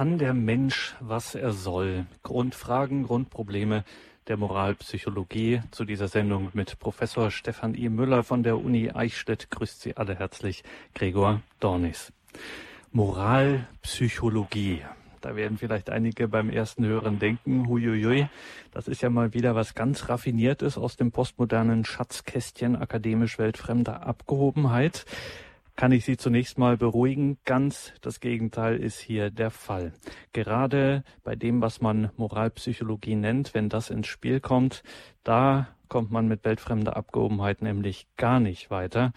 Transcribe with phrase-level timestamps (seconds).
[0.00, 2.06] kann der Mensch, was er soll?
[2.22, 3.84] Grundfragen, Grundprobleme
[4.28, 7.90] der Moralpsychologie zu dieser Sendung mit Professor Stefan I.
[7.90, 9.50] Müller von der Uni Eichstätt.
[9.50, 12.14] Grüßt Sie alle herzlich, Gregor Dornis.
[12.92, 14.80] Moralpsychologie.
[15.20, 18.26] Da werden vielleicht einige beim ersten Hören denken, huiuiui,
[18.72, 25.04] das ist ja mal wieder was ganz Raffiniertes aus dem postmodernen Schatzkästchen akademisch weltfremder Abgehobenheit
[25.80, 27.38] kann ich Sie zunächst mal beruhigen.
[27.46, 29.94] Ganz das Gegenteil ist hier der Fall.
[30.34, 34.82] Gerade bei dem, was man Moralpsychologie nennt, wenn das ins Spiel kommt,
[35.24, 39.14] da kommt man mit weltfremder Abgehobenheit nämlich gar nicht weiter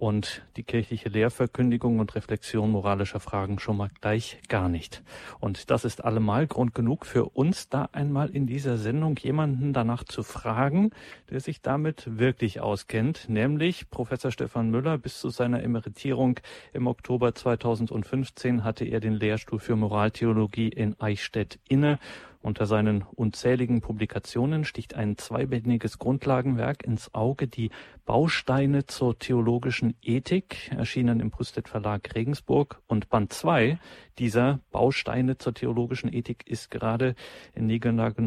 [0.00, 5.02] und die kirchliche Lehrverkündigung und Reflexion moralischer Fragen schon mal gleich gar nicht.
[5.40, 10.04] Und das ist allemal Grund genug für uns, da einmal in dieser Sendung jemanden danach
[10.04, 10.90] zu fragen,
[11.28, 14.96] der sich damit wirklich auskennt, nämlich Professor Stefan Müller.
[14.96, 16.40] Bis zu seiner Emeritierung
[16.72, 21.98] im Oktober 2015 hatte er den Lehrstuhl für Moraltheologie in Eichstätt inne
[22.42, 27.70] unter seinen unzähligen Publikationen sticht ein zweibändiges Grundlagenwerk ins Auge, die
[28.06, 32.80] Bausteine zur theologischen Ethik, erschienen im Brüstet Verlag Regensburg.
[32.86, 33.78] Und Band 2
[34.18, 37.14] dieser Bausteine zur theologischen Ethik ist gerade
[37.54, 37.68] in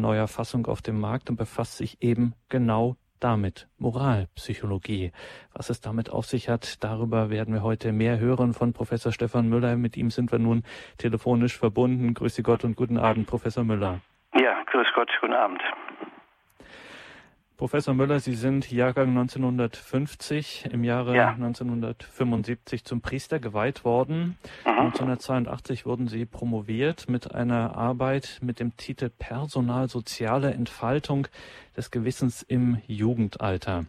[0.00, 5.12] neuer Fassung auf dem Markt und befasst sich eben genau damit Moralpsychologie.
[5.54, 9.48] Was es damit auf sich hat, darüber werden wir heute mehr hören von Professor Stefan
[9.48, 9.76] Müller.
[9.76, 10.62] Mit ihm sind wir nun
[10.98, 12.12] telefonisch verbunden.
[12.12, 14.00] Grüße Gott und guten Abend, Professor Müller.
[14.40, 15.62] Ja, grüß Gott, guten Abend.
[17.56, 21.28] Professor Müller, Sie sind Jahrgang 1950, im Jahre ja.
[21.30, 24.36] 1975 zum Priester geweiht worden.
[24.64, 24.80] Mhm.
[24.80, 31.28] 1982 wurden Sie promoviert mit einer Arbeit mit dem Titel Personal soziale Entfaltung
[31.76, 33.84] des Gewissens im Jugendalter.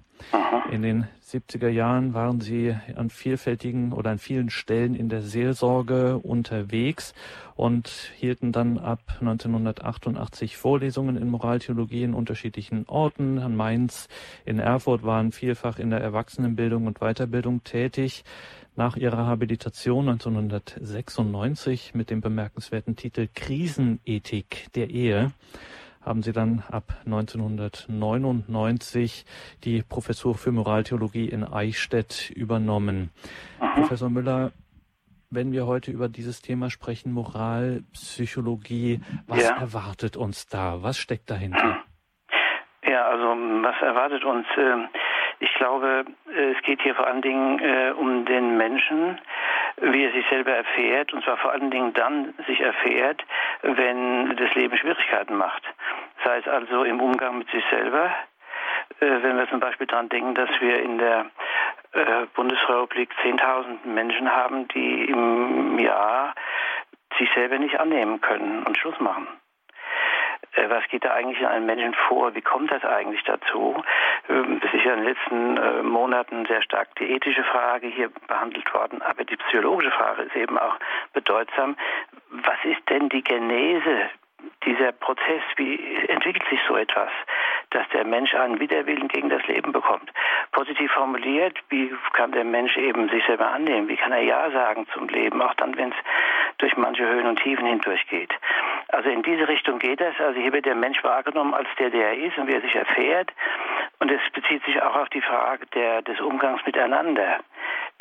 [0.72, 6.18] In den 70er Jahren waren Sie an vielfältigen oder an vielen Stellen in der Seelsorge
[6.18, 7.14] unterwegs
[7.56, 13.38] und hielten dann ab 1988 Vorlesungen in Moraltheologie in unterschiedlichen Orten.
[13.38, 14.08] In Mainz,
[14.46, 18.24] in Erfurt waren vielfach in der Erwachsenenbildung und Weiterbildung tätig.
[18.76, 25.32] Nach ihrer Habilitation 1996 mit dem bemerkenswerten Titel Krisenethik der Ehe
[26.06, 29.26] haben Sie dann ab 1999
[29.64, 33.10] die Professur für Moraltheologie in Eichstätt übernommen.
[33.60, 33.74] Aha.
[33.74, 34.52] Professor Müller,
[35.32, 39.58] wenn wir heute über dieses Thema sprechen, Moralpsychologie, was ja.
[39.58, 40.84] erwartet uns da?
[40.84, 41.82] Was steckt dahinter?
[42.84, 44.46] Ja, also was erwartet uns?
[44.58, 44.88] Ähm,
[45.40, 49.20] ich glaube, äh, es geht hier vor allen Dingen äh, um den Menschen,
[49.82, 53.24] wie er sich selber erfährt, und zwar vor allen Dingen dann sich erfährt,
[53.62, 55.64] wenn das Leben Schwierigkeiten macht.
[56.24, 58.14] Sei es also im Umgang mit sich selber,
[59.00, 61.26] äh, wenn wir zum Beispiel daran denken, dass wir in der
[61.92, 66.34] äh, Bundesrepublik 10.000 Menschen haben, die im Jahr
[67.18, 69.28] sich selber nicht annehmen können und Schluss machen.
[70.56, 72.34] Äh, was geht da eigentlich in einem Menschen vor?
[72.36, 73.84] Wie kommt das eigentlich dazu?
[74.30, 78.10] Ähm, es ist ja in den letzten äh, Monaten sehr stark die ethische Frage hier
[78.28, 80.76] behandelt worden, aber die psychologische Frage ist eben auch
[81.14, 81.76] bedeutsam.
[82.30, 84.10] Was ist denn die Genese
[84.66, 87.10] dieser Prozess, wie entwickelt sich so etwas,
[87.72, 90.12] dass der Mensch einen Widerwillen gegen das Leben bekommt?
[90.52, 93.88] Positiv formuliert, wie kann der Mensch eben sich selber annehmen?
[93.88, 95.98] Wie kann er Ja sagen zum Leben, auch dann, wenn es
[96.60, 98.34] durch manche Höhen und Tiefen hindurchgeht?
[98.90, 100.14] Also in diese Richtung geht das.
[100.20, 102.76] Also hier wird der Mensch wahrgenommen als der, der er ist und wie er sich
[102.76, 103.32] erfährt.
[104.00, 107.40] Und es bezieht sich auch auf die Frage der, des Umgangs miteinander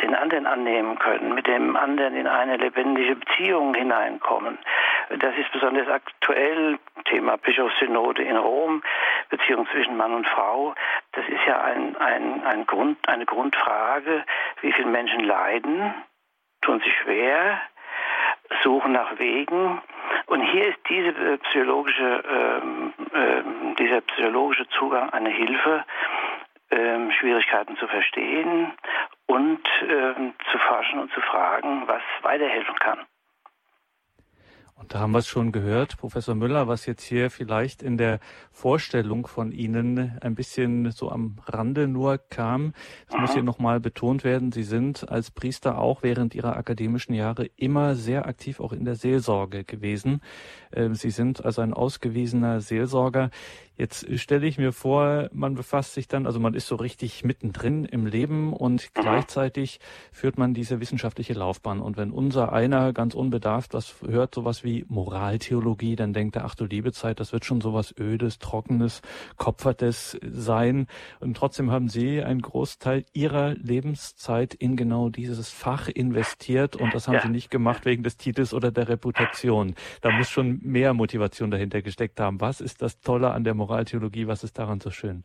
[0.02, 4.58] den anderen annehmen können, mit dem anderen in eine lebendige Beziehung hineinkommen.
[5.08, 8.82] Das ist besonders aktuell, Thema Bischofssynode in Rom,
[9.28, 10.74] Beziehung zwischen Mann und Frau.
[11.12, 14.24] Das ist ja ein, ein, ein Grund, eine Grundfrage,
[14.62, 15.94] wie viele Menschen leiden,
[16.60, 17.60] tun sich schwer,
[18.62, 19.80] suchen nach Wegen.
[20.26, 25.84] Und hier ist diese äh, psychologische, ähm, ähm, dieser psychologische Zugang eine Hilfe,
[26.70, 28.72] ähm, Schwierigkeiten zu verstehen
[29.26, 32.98] und ähm, zu forschen und zu fragen, was weiterhelfen kann.
[34.76, 38.18] Und da haben wir es schon gehört, Professor Müller, was jetzt hier vielleicht in der
[38.50, 42.74] Vorstellung von Ihnen ein bisschen so am Rande nur kam.
[43.08, 47.46] Es muss hier nochmal betont werden, Sie sind als Priester auch während Ihrer akademischen Jahre
[47.56, 50.20] immer sehr aktiv auch in der Seelsorge gewesen.
[50.74, 53.30] Ähm, Sie sind also ein ausgewiesener Seelsorger.
[53.76, 57.84] Jetzt stelle ich mir vor, man befasst sich dann, also man ist so richtig mittendrin
[57.84, 59.00] im Leben und mhm.
[59.00, 59.80] gleichzeitig
[60.12, 61.80] führt man diese wissenschaftliche Laufbahn.
[61.80, 66.54] Und wenn unser einer ganz unbedarft was hört, sowas wie Moraltheologie, dann denkt er, ach
[66.54, 69.02] du liebe Zeit, das wird schon sowas Ödes, Trockenes,
[69.38, 70.86] Kopfertes sein.
[71.18, 77.08] Und trotzdem haben Sie einen Großteil Ihrer Lebenszeit in genau dieses Fach investiert und das
[77.08, 77.22] haben ja.
[77.22, 79.74] Sie nicht gemacht wegen des Titels oder der Reputation.
[80.00, 82.40] Da muss schon mehr Motivation dahinter gesteckt haben.
[82.40, 84.26] Was ist das Tolle an der Moraltheologie?
[84.26, 85.24] Was ist daran so schön?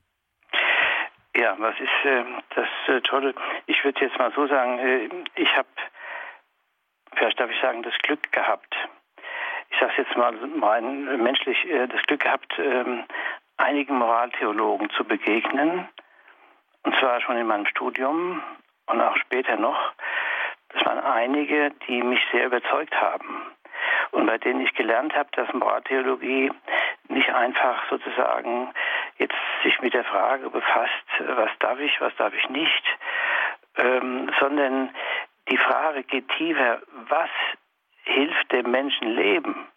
[1.36, 2.24] Ja, was ist äh,
[2.56, 3.33] das äh, Tolle?
[3.68, 5.68] Ich würde jetzt mal so sagen, äh, ich habe,
[7.15, 8.75] vielleicht darf ich sagen, das Glück gehabt.
[9.69, 13.06] Ich sage jetzt mal mein, menschlich äh, das Glück gehabt, ähm,
[13.57, 15.88] einigen Moraltheologen zu begegnen.
[16.83, 18.41] Und zwar schon in meinem Studium
[18.88, 19.94] und auch später noch.
[20.69, 23.50] Das waren einige, die mich sehr überzeugt haben
[24.11, 26.51] und bei denen ich gelernt habe, dass Moraltheologie
[27.07, 28.73] nicht einfach sozusagen
[29.17, 32.83] jetzt sich mit der Frage befasst, was darf ich, was darf ich nicht,
[33.77, 34.89] ähm, sondern
[35.50, 37.29] die Frage geht tiefer, was
[38.03, 39.67] hilft dem Menschen leben?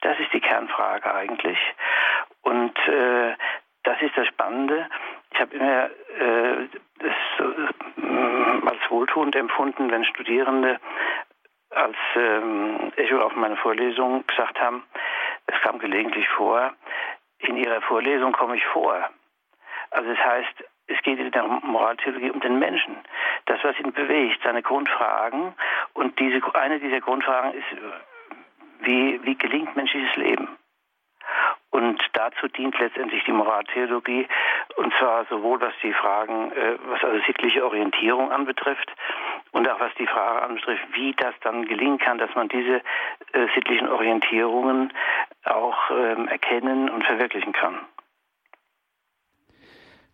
[0.00, 1.58] Das ist die Kernfrage eigentlich.
[2.42, 3.34] Und äh,
[3.82, 4.88] das ist das Spannende.
[5.32, 10.78] Ich habe immer äh, das äh, als wohltuend empfunden, wenn Studierende
[11.70, 14.82] als ähm, Echo auf meine Vorlesung gesagt haben,
[15.46, 16.72] es kam gelegentlich vor,
[17.38, 19.08] in ihrer Vorlesung komme ich vor.
[19.90, 22.96] Also das heißt, es geht in der Moraltheologie um den Menschen.
[23.46, 25.54] Das, was ihn bewegt, seine Grundfragen.
[25.94, 27.66] Und diese, eine dieser Grundfragen ist,
[28.80, 30.48] wie, wie gelingt menschliches Leben?
[31.70, 34.26] Und dazu dient letztendlich die Moraltheologie,
[34.76, 38.90] und zwar sowohl was die Fragen, äh, was also sittliche Orientierung anbetrifft,
[39.52, 42.82] und auch was die Frage anbetrifft, wie das dann gelingen kann, dass man diese
[43.32, 44.92] äh, sittlichen Orientierungen
[45.44, 47.78] auch ähm, erkennen und verwirklichen kann.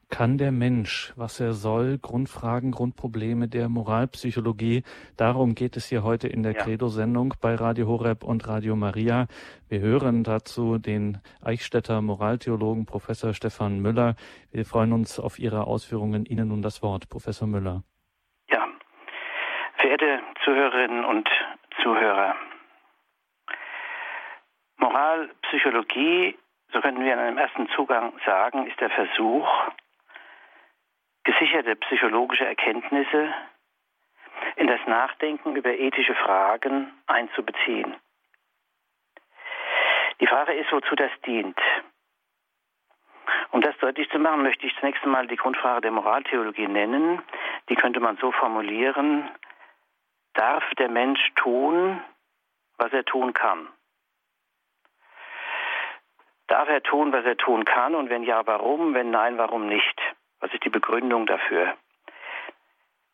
[0.09, 4.85] Kann der Mensch, was er soll, Grundfragen, Grundprobleme der Moralpsychologie,
[5.17, 6.63] darum geht es hier heute in der ja.
[6.63, 9.27] Credo-Sendung bei Radio Horeb und Radio Maria.
[9.69, 14.15] Wir hören dazu den Eichstätter Moraltheologen Professor Stefan Müller.
[14.53, 16.25] Wir freuen uns auf Ihre Ausführungen.
[16.25, 17.83] Ihnen nun das Wort, Professor Müller.
[18.49, 18.65] Ja,
[19.77, 21.29] verehrte Zuhörerinnen und
[21.83, 22.37] Zuhörer,
[24.79, 26.39] Moralpsychologie,
[26.73, 29.49] so könnten wir in einem ersten Zugang sagen, ist der Versuch,
[31.27, 33.35] gesicherte psychologische Erkenntnisse
[34.55, 37.97] in das Nachdenken über ethische Fragen einzubeziehen.
[40.21, 41.59] Die Frage ist, wozu das dient.
[43.51, 47.21] Um das deutlich zu machen, möchte ich zunächst einmal die Grundfrage der Moraltheologie nennen.
[47.69, 49.29] Die könnte man so formulieren,
[50.35, 52.01] darf der Mensch tun,
[52.79, 53.69] was er tun kann?
[56.47, 57.97] Darf er tun, was er tun kann?
[57.97, 58.95] Und wenn ja, warum?
[58.95, 60.01] Wenn nein, warum nicht?
[60.41, 61.75] Was ist die Begründung dafür?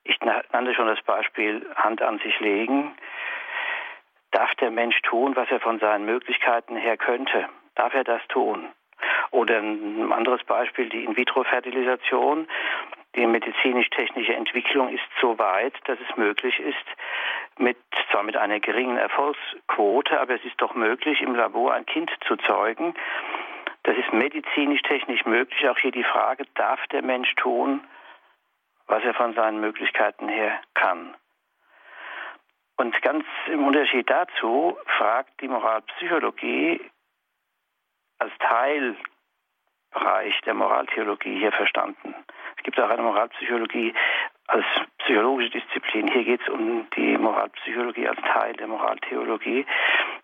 [0.04, 2.94] Ich nannte schon das Beispiel Hand an sich legen.
[4.32, 7.48] Darf der Mensch tun, was er von seinen Möglichkeiten her könnte?
[7.74, 8.68] Darf er das tun?
[9.30, 12.48] Oder ein anderes Beispiel, die In-vitro-Fertilisation.
[13.14, 16.86] Die medizinisch-technische Entwicklung ist so weit, dass es möglich ist,
[17.58, 17.76] mit,
[18.10, 22.36] zwar mit einer geringen Erfolgsquote, aber es ist doch möglich, im Labor ein Kind zu
[22.36, 22.94] zeugen,
[23.84, 25.68] das ist medizinisch-technisch möglich.
[25.68, 27.80] Auch hier die Frage, darf der Mensch tun,
[28.86, 31.14] was er von seinen Möglichkeiten her kann?
[32.76, 36.80] Und ganz im Unterschied dazu fragt die Moralpsychologie
[38.18, 42.14] als Teilbereich der Moraltheologie hier verstanden.
[42.56, 43.94] Es gibt auch eine Moralpsychologie
[44.46, 44.64] als
[44.98, 46.08] psychologische Disziplin.
[46.08, 49.66] Hier geht es um die Moralpsychologie als Teil der Moraltheologie.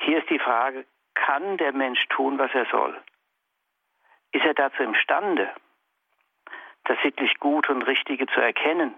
[0.00, 0.84] Hier ist die Frage,
[1.14, 2.96] kann der Mensch tun, was er soll?
[4.32, 5.50] Ist er dazu imstande,
[6.84, 8.94] das sittlich Gute und Richtige zu erkennen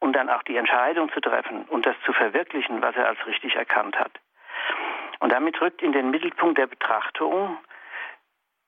[0.00, 3.54] und dann auch die Entscheidung zu treffen und das zu verwirklichen, was er als richtig
[3.54, 4.12] erkannt hat.
[5.20, 7.58] Und damit rückt in den Mittelpunkt der Betrachtung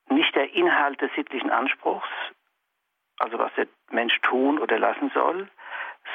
[0.09, 2.07] nicht der Inhalt des sittlichen Anspruchs,
[3.19, 5.49] also was der Mensch tun oder lassen soll,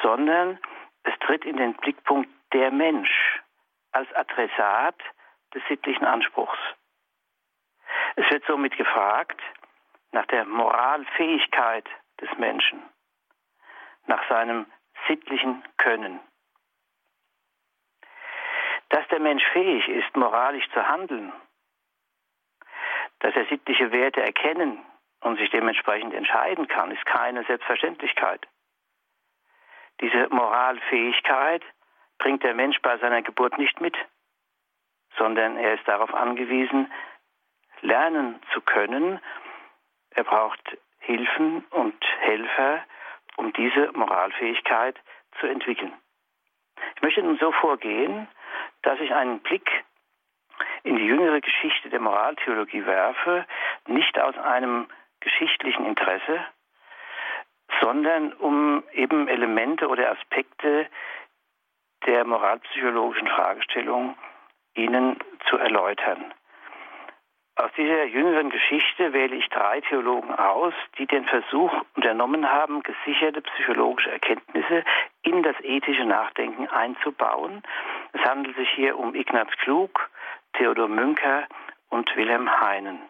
[0.01, 0.59] sondern
[1.03, 3.41] es tritt in den Blickpunkt der Mensch
[3.91, 4.95] als Adressat
[5.53, 6.57] des sittlichen Anspruchs.
[8.19, 9.39] Es wird somit gefragt
[10.11, 11.87] nach der Moralfähigkeit
[12.19, 12.83] des Menschen,
[14.07, 14.65] nach seinem
[15.07, 16.19] sittlichen Können.
[18.89, 21.31] Dass der Mensch fähig ist, moralisch zu handeln,
[23.19, 24.83] dass er sittliche Werte erkennen
[25.21, 28.45] und sich dementsprechend entscheiden kann, ist keine Selbstverständlichkeit.
[30.01, 31.63] Diese Moralfähigkeit
[32.17, 33.95] bringt der Mensch bei seiner Geburt nicht mit,
[35.17, 36.91] sondern er ist darauf angewiesen,
[37.81, 39.19] lernen zu können.
[40.11, 42.83] Er braucht Hilfen und Helfer,
[43.37, 44.95] um diese Moralfähigkeit
[45.39, 45.93] zu entwickeln.
[46.95, 48.27] Ich möchte nun so vorgehen,
[48.81, 49.69] dass ich einen Blick
[50.83, 53.45] in die jüngere Geschichte der Moraltheologie werfe,
[53.87, 54.87] nicht aus einem
[55.19, 56.45] geschichtlichen Interesse,
[57.81, 60.87] sondern um eben Elemente oder Aspekte
[62.05, 64.17] der moralpsychologischen Fragestellung
[64.73, 65.19] Ihnen
[65.49, 66.33] zu erläutern.
[67.59, 73.41] Aus dieser jüngeren Geschichte wähle ich drei Theologen aus, die den Versuch unternommen haben, gesicherte
[73.41, 74.85] psychologische Erkenntnisse
[75.23, 77.61] in das ethische Nachdenken einzubauen.
[78.13, 80.09] Es handelt sich hier um Ignaz Klug,
[80.53, 81.49] Theodor Münker
[81.89, 83.01] und Wilhelm Heinen.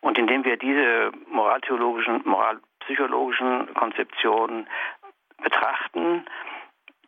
[0.00, 4.68] Und indem wir diese moraltheologischen, moralpsychologischen Konzeptionen
[5.42, 6.26] betrachten,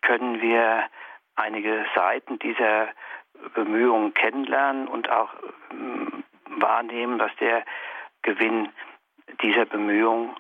[0.00, 0.88] können wir
[1.36, 2.88] einige Seiten dieser
[3.54, 5.30] Bemühungen kennenlernen und auch
[5.70, 7.64] ähm, wahrnehmen, was der
[8.22, 8.68] Gewinn
[9.42, 10.36] dieser Bemühung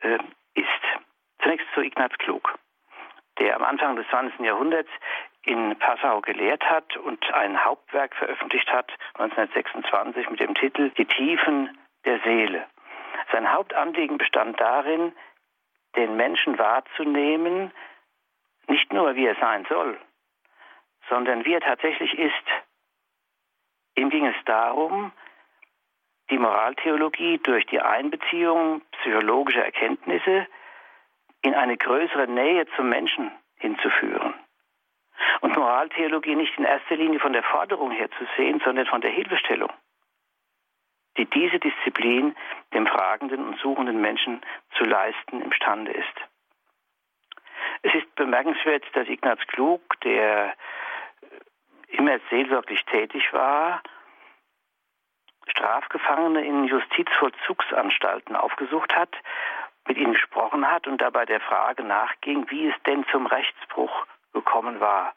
[0.00, 0.18] äh,
[0.54, 0.68] ist.
[1.42, 2.58] Zunächst zu Ignaz Klug,
[3.38, 4.40] der am Anfang des 20.
[4.40, 4.90] Jahrhunderts
[5.42, 11.78] in Passau gelehrt hat und ein Hauptwerk veröffentlicht hat, 1926, mit dem Titel Die Tiefen
[12.04, 12.66] der Seele.
[13.32, 15.12] Sein Hauptanliegen bestand darin,
[15.96, 17.72] den Menschen wahrzunehmen,
[18.66, 19.98] nicht nur wie er sein soll,
[21.08, 22.34] sondern wie er tatsächlich ist.
[23.96, 25.12] Ihm ging es darum,
[26.30, 30.46] die Moraltheologie durch die Einbeziehung psychologischer Erkenntnisse
[31.42, 34.34] in eine größere Nähe zum Menschen hinzuführen.
[35.40, 39.10] Und Moraltheologie nicht in erster Linie von der Forderung her zu sehen, sondern von der
[39.10, 39.72] Hilfestellung,
[41.16, 42.36] die diese Disziplin
[42.72, 44.40] dem fragenden und suchenden Menschen
[44.76, 46.14] zu leisten imstande ist.
[47.82, 50.54] Es ist bemerkenswert, dass Ignaz Klug, der
[51.88, 53.82] immer seelsorglich tätig war,
[55.48, 59.14] Strafgefangene in Justizvollzugsanstalten aufgesucht hat,
[59.86, 64.80] mit ihnen gesprochen hat und dabei der Frage nachging, wie es denn zum Rechtsbruch gekommen
[64.80, 65.14] war.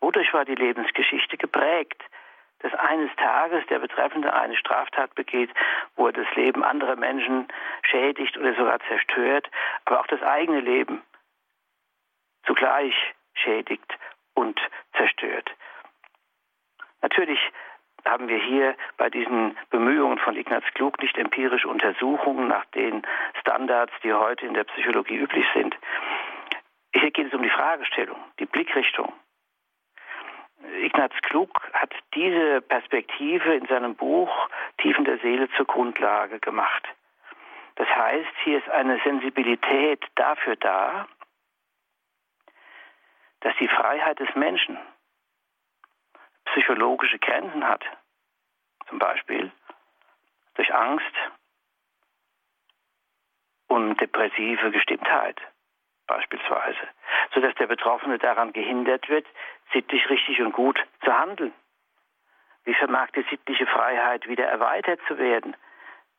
[0.00, 2.02] Wodurch war die Lebensgeschichte geprägt?
[2.60, 5.50] Dass eines Tages der Betreffende eine Straftat begeht,
[5.96, 7.48] wo er das Leben anderer Menschen
[7.82, 9.50] schädigt oder sogar zerstört,
[9.84, 11.02] aber auch das eigene Leben
[12.46, 12.94] zugleich
[13.34, 13.98] schädigt
[14.34, 14.60] und
[14.96, 15.50] zerstört.
[17.04, 17.52] Natürlich
[18.06, 23.02] haben wir hier bei diesen Bemühungen von Ignaz Klug nicht empirische Untersuchungen nach den
[23.40, 25.76] Standards, die heute in der Psychologie üblich sind.
[26.94, 29.12] Hier geht es um die Fragestellung, die Blickrichtung.
[30.80, 34.32] Ignaz Klug hat diese Perspektive in seinem Buch
[34.78, 36.88] Tiefen der Seele zur Grundlage gemacht.
[37.74, 41.06] Das heißt, hier ist eine Sensibilität dafür da,
[43.40, 44.78] dass die Freiheit des Menschen
[46.54, 47.84] psychologische Grenzen hat.
[48.88, 49.50] Zum Beispiel
[50.54, 51.14] durch Angst
[53.66, 55.40] und depressive Gestimmtheit
[56.06, 56.88] beispielsweise,
[57.34, 59.26] sodass der Betroffene daran gehindert wird,
[59.72, 61.52] sittlich richtig und gut zu handeln.
[62.64, 65.56] Wie vermag die sittliche Freiheit wieder erweitert zu werden,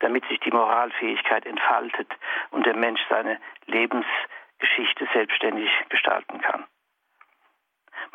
[0.00, 2.12] damit sich die Moralfähigkeit entfaltet
[2.50, 6.66] und der Mensch seine Lebensgeschichte selbstständig gestalten kann?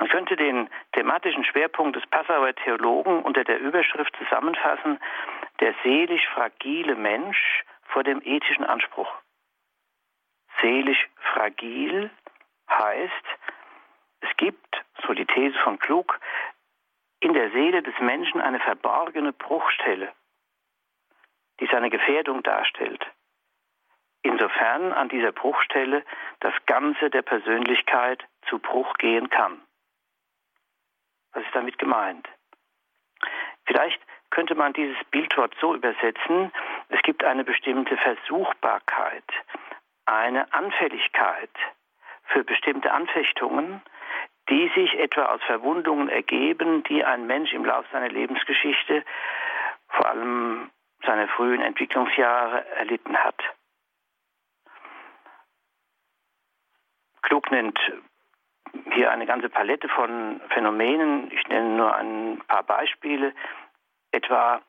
[0.01, 4.99] Man könnte den thematischen Schwerpunkt des Passauer Theologen unter der Überschrift zusammenfassen,
[5.59, 9.13] der seelisch fragile Mensch vor dem ethischen Anspruch.
[10.59, 12.09] Seelisch fragil
[12.67, 13.25] heißt,
[14.21, 16.19] es gibt, so die These von Klug,
[17.19, 20.11] in der Seele des Menschen eine verborgene Bruchstelle,
[21.59, 23.05] die seine Gefährdung darstellt.
[24.23, 26.03] Insofern an dieser Bruchstelle
[26.39, 29.61] das Ganze der Persönlichkeit zu Bruch gehen kann.
[31.33, 32.27] Was ist damit gemeint?
[33.65, 36.51] Vielleicht könnte man dieses Bildwort so übersetzen,
[36.89, 39.23] es gibt eine bestimmte Versuchbarkeit,
[40.05, 41.51] eine Anfälligkeit
[42.25, 43.81] für bestimmte Anfechtungen,
[44.49, 49.03] die sich etwa aus Verwundungen ergeben, die ein Mensch im Laufe seiner Lebensgeschichte,
[49.89, 50.71] vor allem
[51.05, 53.41] seiner frühen Entwicklungsjahre, erlitten hat.
[57.21, 57.79] Klug nennt
[58.93, 61.31] hier eine ganze Palette von Phänomenen.
[61.31, 63.33] Ich nenne nur ein paar Beispiele,
[64.11, 64.61] etwa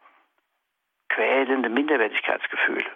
[1.08, 2.90] quälende Minderwertigkeitsgefühle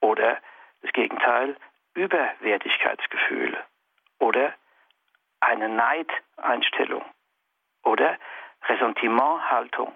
[0.00, 0.38] oder
[0.82, 1.56] das Gegenteil,
[1.94, 3.58] Überwertigkeitsgefühle
[4.18, 4.54] oder
[5.40, 7.04] eine Neideinstellung
[7.84, 8.18] oder
[8.64, 9.94] Ressentimenthaltung,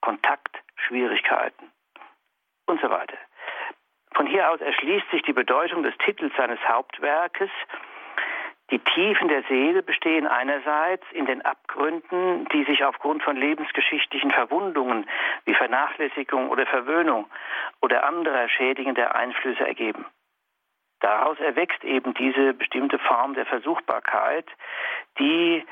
[0.00, 1.70] Kontaktschwierigkeiten
[2.66, 3.18] und so weiter.
[4.14, 7.50] Von hier aus erschließt sich die Bedeutung des Titels seines Hauptwerkes
[8.72, 15.06] die Tiefen der Seele bestehen einerseits in den Abgründen, die sich aufgrund von lebensgeschichtlichen Verwundungen
[15.44, 17.26] wie Vernachlässigung oder Verwöhnung
[17.82, 20.06] oder anderer schädigender Einflüsse ergeben.
[21.00, 24.46] Daraus erwächst eben diese bestimmte Form der Versuchbarkeit,
[25.18, 25.66] die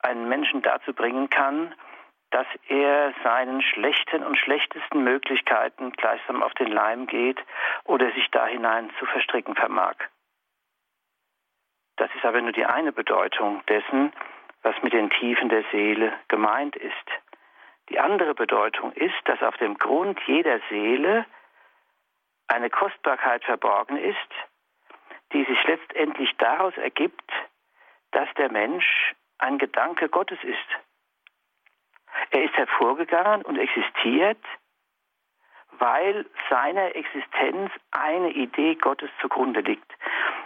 [0.00, 1.74] einen Menschen dazu bringen kann,
[2.32, 7.42] dass er seinen schlechten und schlechtesten Möglichkeiten gleichsam auf den Leim geht
[7.84, 9.94] oder sich da hinein zu verstricken vermag.
[11.96, 14.12] Das ist aber nur die eine Bedeutung dessen,
[14.62, 16.94] was mit den Tiefen der Seele gemeint ist.
[17.88, 21.26] Die andere Bedeutung ist, dass auf dem Grund jeder Seele
[22.48, 24.16] eine Kostbarkeit verborgen ist,
[25.32, 27.30] die sich letztendlich daraus ergibt,
[28.12, 30.58] dass der Mensch ein Gedanke Gottes ist.
[32.30, 34.42] Er ist hervorgegangen und existiert,
[35.82, 39.92] weil seiner Existenz eine Idee Gottes zugrunde liegt.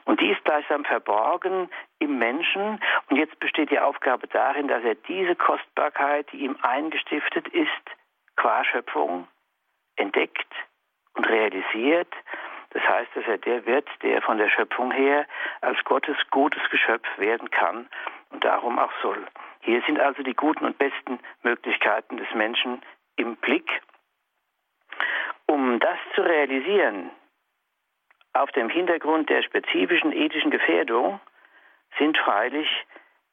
[0.06, 2.80] Und die ist gleichsam verborgen im Menschen.
[3.10, 7.68] Und jetzt besteht die Aufgabe darin, dass er diese Kostbarkeit, die ihm eingestiftet ist,
[8.36, 9.28] qua Schöpfung,
[9.96, 10.50] entdeckt
[11.12, 12.14] und realisiert.
[12.70, 15.26] Das heißt, dass er der wird, der von der Schöpfung her
[15.60, 17.90] als Gottes gutes Geschöpf werden kann
[18.30, 19.26] und darum auch soll.
[19.60, 22.80] Hier sind also die guten und besten Möglichkeiten des Menschen
[23.16, 23.82] im Blick.
[25.46, 27.10] Um das zu realisieren,
[28.32, 31.20] auf dem Hintergrund der spezifischen ethischen Gefährdung
[31.98, 32.68] sind freilich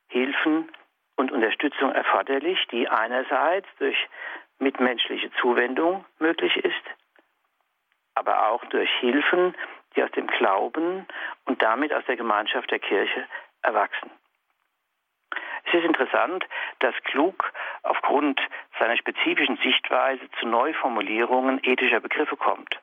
[0.07, 0.71] Hilfen
[1.15, 3.97] und Unterstützung erforderlich, die einerseits durch
[4.59, 6.83] mitmenschliche Zuwendung möglich ist,
[8.15, 9.55] aber auch durch Hilfen,
[9.95, 11.05] die aus dem Glauben
[11.45, 13.27] und damit aus der Gemeinschaft der Kirche
[13.61, 14.09] erwachsen.
[15.65, 16.45] Es ist interessant,
[16.79, 17.51] dass Klug
[17.83, 18.39] aufgrund
[18.79, 22.79] seiner spezifischen Sichtweise zu Neuformulierungen ethischer Begriffe kommt.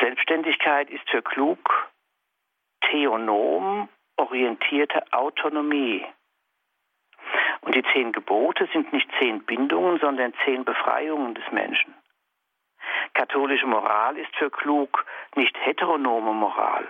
[0.00, 1.88] Selbstständigkeit ist für Klug
[2.82, 6.04] theonom orientierte Autonomie.
[7.60, 11.94] Und die zehn Gebote sind nicht zehn Bindungen, sondern zehn Befreiungen des Menschen.
[13.14, 16.86] Katholische Moral ist für Klug nicht heteronome Moral,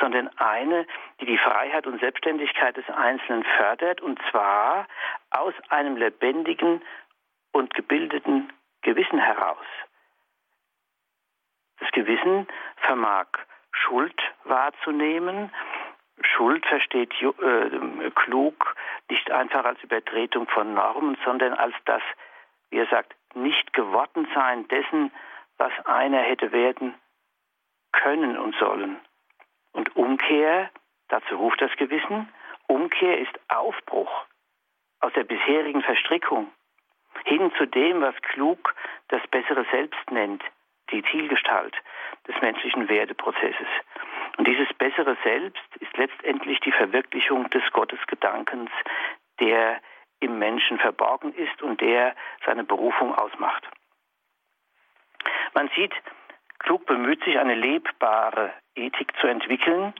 [0.00, 0.86] sondern eine,
[1.20, 4.86] die die Freiheit und Selbstständigkeit des Einzelnen fördert, und zwar
[5.30, 6.82] aus einem lebendigen
[7.52, 9.66] und gebildeten Gewissen heraus.
[11.80, 12.46] Das Gewissen
[12.76, 13.26] vermag
[13.72, 15.52] Schuld wahrzunehmen.
[16.22, 18.76] Schuld versteht äh, klug
[19.10, 22.02] nicht einfach als Übertretung von Normen, sondern als das,
[22.70, 25.12] wie er sagt, nicht geworden sein dessen,
[25.58, 26.94] was einer hätte werden
[27.92, 29.00] können und sollen.
[29.74, 30.70] Und Umkehr,
[31.08, 32.28] dazu ruft das Gewissen,
[32.66, 34.24] Umkehr ist Aufbruch
[35.00, 36.50] aus der bisherigen Verstrickung
[37.24, 38.74] hin zu dem, was klug
[39.08, 40.42] das bessere Selbst nennt,
[40.90, 41.74] die Zielgestalt
[42.26, 43.68] des menschlichen Werdeprozesses.
[44.36, 48.70] Und dieses bessere Selbst ist letztendlich die Verwirklichung des Gottesgedankens,
[49.40, 49.80] der
[50.20, 53.68] im Menschen verborgen ist und der seine Berufung ausmacht.
[55.54, 55.92] Man sieht,
[56.64, 59.92] Klug bemüht sich, eine lebbare Ethik zu entwickeln.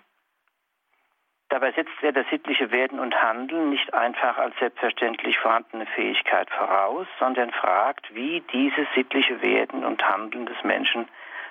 [1.51, 7.07] Dabei setzt er das sittliche Werden und Handeln nicht einfach als selbstverständlich vorhandene Fähigkeit voraus,
[7.19, 11.07] sondern fragt, wie dieses sittliche Werden und Handeln des Menschen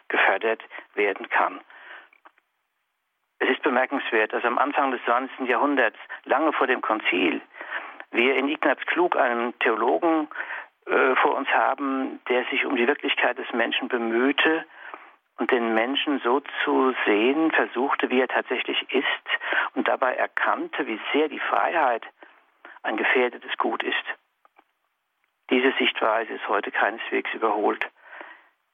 [0.08, 0.64] gefördert
[0.96, 1.62] werden kann.
[3.38, 5.48] Es ist bemerkenswert, dass am Anfang des 20.
[5.48, 7.40] Jahrhunderts, lange vor dem Konzil,
[8.10, 10.28] wir in Ignaz Klug einen Theologen
[10.88, 14.66] äh, vor uns haben, der sich um die Wirklichkeit des Menschen bemühte
[15.38, 19.06] und den Menschen so zu sehen versuchte, wie er tatsächlich ist
[19.76, 22.04] und dabei erkannte, wie sehr die Freiheit
[22.84, 24.04] ein gefährdetes Gut ist.
[25.50, 27.86] Diese Sichtweise ist heute keineswegs überholt.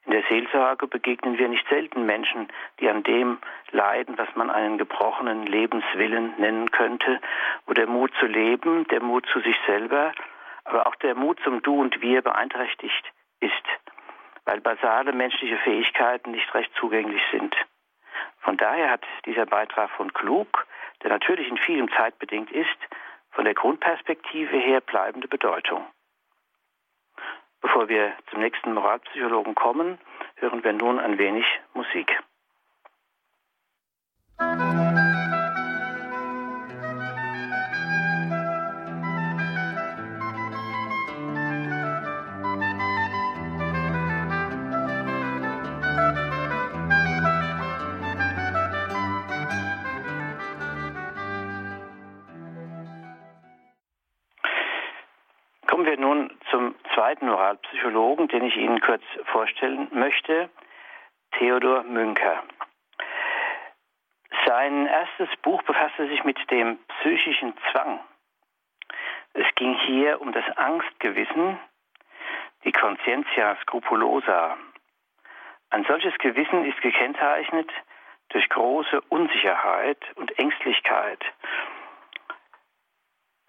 [0.05, 2.47] In der Seelsorge begegnen wir nicht selten Menschen,
[2.79, 3.37] die an dem
[3.71, 7.19] leiden, was man einen gebrochenen Lebenswillen nennen könnte,
[7.65, 10.13] wo der Mut zu leben, der Mut zu sich selber,
[10.63, 13.53] aber auch der Mut zum Du und Wir beeinträchtigt ist
[14.49, 17.55] weil basale menschliche Fähigkeiten nicht recht zugänglich sind.
[18.39, 20.65] Von daher hat dieser Beitrag von Klug,
[21.03, 22.77] der natürlich in vielem zeitbedingt ist,
[23.29, 25.85] von der Grundperspektive her bleibende Bedeutung.
[27.61, 29.99] Bevor wir zum nächsten Moralpsychologen kommen,
[30.37, 32.19] hören wir nun ein wenig Musik.
[34.39, 34.88] Musik
[65.99, 67.99] befasste sich mit dem psychischen Zwang.
[69.33, 71.59] Es ging hier um das Angstgewissen,
[72.63, 74.57] die Conscientia scrupulosa.
[75.69, 77.69] Ein solches Gewissen ist gekennzeichnet
[78.29, 81.23] durch große Unsicherheit und Ängstlichkeit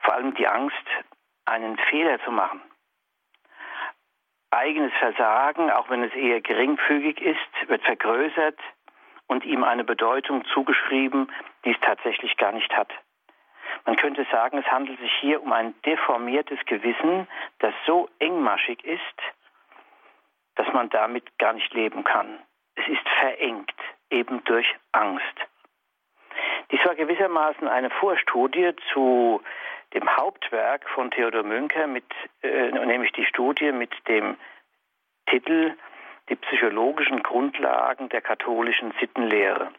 [0.02, 0.86] vor allem die Angst,
[1.44, 2.62] einen Fehler zu machen.
[4.50, 8.58] Eigenes Versagen, auch wenn es eher geringfügig ist, wird vergrößert
[9.30, 11.30] und ihm eine Bedeutung zugeschrieben,
[11.64, 12.90] die es tatsächlich gar nicht hat.
[13.86, 17.28] Man könnte sagen, es handelt sich hier um ein deformiertes Gewissen,
[17.60, 19.00] das so engmaschig ist,
[20.56, 22.40] dass man damit gar nicht leben kann.
[22.74, 23.72] Es ist verengt,
[24.10, 25.36] eben durch Angst.
[26.72, 29.40] Dies war gewissermaßen eine Vorstudie zu
[29.94, 32.04] dem Hauptwerk von Theodor Münker, mit,
[32.42, 34.36] äh, nämlich die Studie mit dem
[35.26, 35.76] Titel
[36.30, 39.72] Die psychologischen Grundlagen der katholischen Sittenlehre.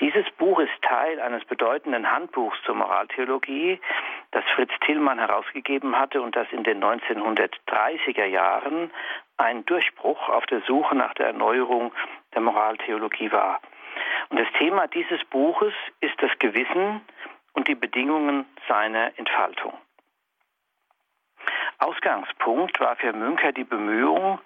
[0.00, 3.80] Dieses Buch ist Teil eines bedeutenden Handbuchs zur Moraltheologie,
[4.32, 8.90] das Fritz Tillmann herausgegeben hatte und das in den 1930er Jahren
[9.36, 11.92] ein Durchbruch auf der Suche nach der Erneuerung
[12.34, 13.60] der Moraltheologie war.
[14.30, 17.00] Und das Thema dieses Buches ist das Gewissen
[17.52, 19.74] und die Bedingungen seiner Entfaltung.
[21.78, 24.40] Ausgangspunkt war für Münker die Bemühung,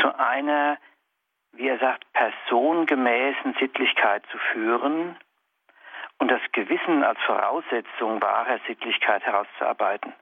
[0.00, 0.78] zu einer,
[1.52, 5.16] wie er sagt, personengemäßen Sittlichkeit zu führen
[6.18, 10.12] und das Gewissen als Voraussetzung wahrer Sittlichkeit herauszuarbeiten.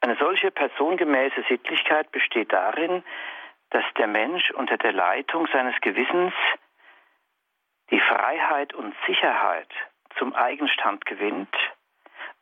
[0.00, 3.04] Eine solche personengemäße Sittlichkeit besteht darin,
[3.70, 6.32] dass der Mensch unter der Leitung seines Gewissens
[7.90, 9.68] die Freiheit und Sicherheit
[10.18, 11.54] zum Eigenstand gewinnt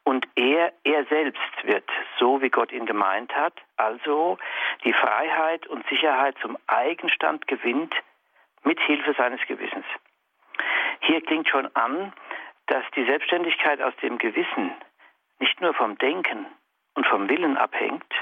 [0.09, 1.85] und er, er selbst wird,
[2.19, 4.39] so wie Gott ihn gemeint hat, also
[4.83, 7.95] die Freiheit und Sicherheit zum Eigenstand gewinnt
[8.65, 9.85] mit Hilfe seines Gewissens.
[11.01, 12.15] Hier klingt schon an,
[12.69, 14.73] dass die Selbstständigkeit aus dem Gewissen
[15.41, 16.47] nicht nur vom Denken
[16.95, 18.15] und vom Willen abhängt,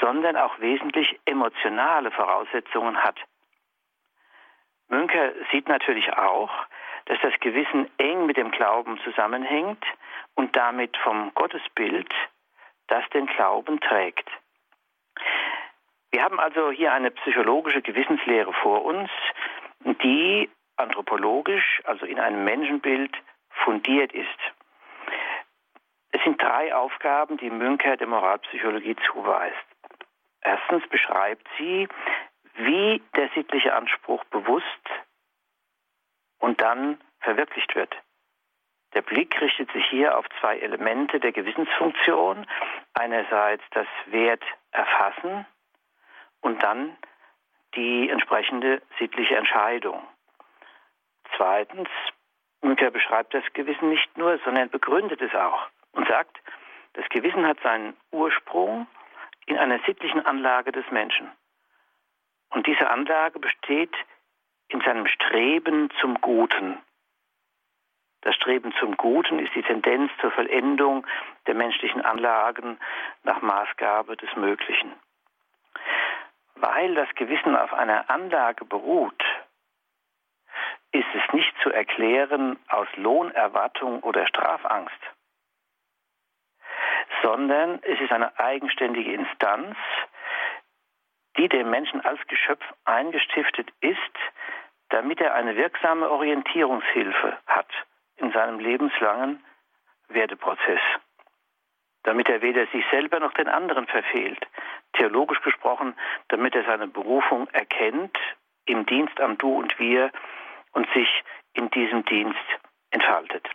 [0.00, 3.20] sondern auch wesentlich emotionale Voraussetzungen hat.
[4.88, 6.50] Münker sieht natürlich auch,
[7.06, 9.84] dass das Gewissen eng mit dem Glauben zusammenhängt
[10.34, 12.12] und damit vom Gottesbild,
[12.86, 14.28] das den Glauben trägt.
[16.10, 19.10] Wir haben also hier eine psychologische Gewissenslehre vor uns,
[19.80, 23.16] die anthropologisch, also in einem Menschenbild,
[23.64, 24.28] fundiert ist.
[26.12, 29.56] Es sind drei Aufgaben, die Münker der Moralpsychologie zuweist.
[30.42, 31.88] Erstens beschreibt sie,
[32.56, 34.88] wie der sittliche Anspruch bewusst
[36.44, 37.96] und dann verwirklicht wird.
[38.92, 42.46] Der Blick richtet sich hier auf zwei Elemente der Gewissensfunktion.
[42.92, 45.46] Einerseits das Wert erfassen
[46.42, 46.96] und dann
[47.74, 50.06] die entsprechende sittliche Entscheidung.
[51.34, 51.88] Zweitens,
[52.60, 56.36] Münker beschreibt das Gewissen nicht nur, sondern begründet es auch und sagt,
[56.92, 58.86] das Gewissen hat seinen Ursprung
[59.46, 61.32] in einer sittlichen Anlage des Menschen.
[62.50, 63.94] Und diese Anlage besteht
[64.74, 66.78] in seinem Streben zum Guten.
[68.22, 71.06] Das Streben zum Guten ist die Tendenz zur Vollendung
[71.46, 72.78] der menschlichen Anlagen
[73.22, 74.92] nach Maßgabe des Möglichen.
[76.56, 79.22] Weil das Gewissen auf einer Anlage beruht,
[80.90, 85.00] ist es nicht zu erklären aus Lohnerwartung oder Strafangst,
[87.22, 89.76] sondern es ist eine eigenständige Instanz,
[91.36, 93.98] die dem Menschen als Geschöpf eingestiftet ist,
[94.94, 97.66] damit er eine wirksame Orientierungshilfe hat
[98.14, 99.44] in seinem lebenslangen
[100.06, 100.80] Werdeprozess,
[102.04, 104.38] damit er weder sich selber noch den anderen verfehlt,
[104.92, 105.96] theologisch gesprochen,
[106.28, 108.16] damit er seine Berufung erkennt
[108.66, 110.12] im Dienst am Du und Wir
[110.70, 112.46] und sich in diesem Dienst
[112.92, 113.48] entfaltet.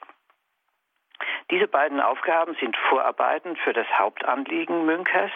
[1.52, 5.32] Diese beiden Aufgaben sind Vorarbeiten für das Hauptanliegen Münkers,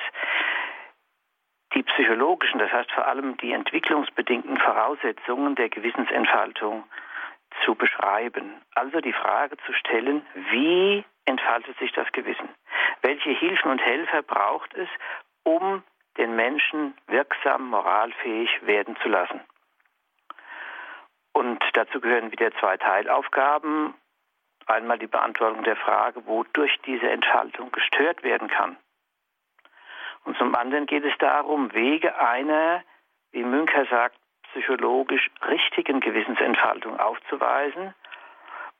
[1.73, 6.83] die psychologischen, das heißt vor allem die entwicklungsbedingten Voraussetzungen der Gewissensentfaltung
[7.63, 8.61] zu beschreiben.
[8.75, 12.49] Also die Frage zu stellen, wie entfaltet sich das Gewissen?
[13.01, 14.89] Welche Hilfen und Helfer braucht es,
[15.43, 15.83] um
[16.17, 19.41] den Menschen wirksam moralfähig werden zu lassen?
[21.33, 23.93] Und dazu gehören wieder zwei Teilaufgaben.
[24.67, 28.77] Einmal die Beantwortung der Frage, wodurch diese Entfaltung gestört werden kann.
[30.25, 32.83] Und zum anderen geht es darum, Wege einer,
[33.31, 34.17] wie Münker sagt,
[34.51, 37.93] psychologisch richtigen Gewissensentfaltung aufzuweisen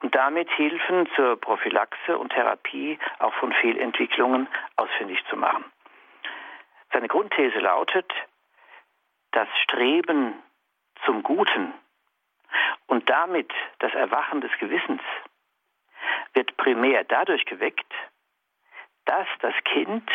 [0.02, 5.66] und damit Hilfen zur Prophylaxe und Therapie auch von Fehlentwicklungen ausfindig zu machen.
[6.92, 8.12] Seine Grundthese lautet,
[9.32, 10.36] das Streben
[11.06, 11.74] zum Guten
[12.86, 15.02] und damit das Erwachen des Gewissens
[16.34, 17.92] wird primär dadurch geweckt,
[19.06, 20.10] dass das Kind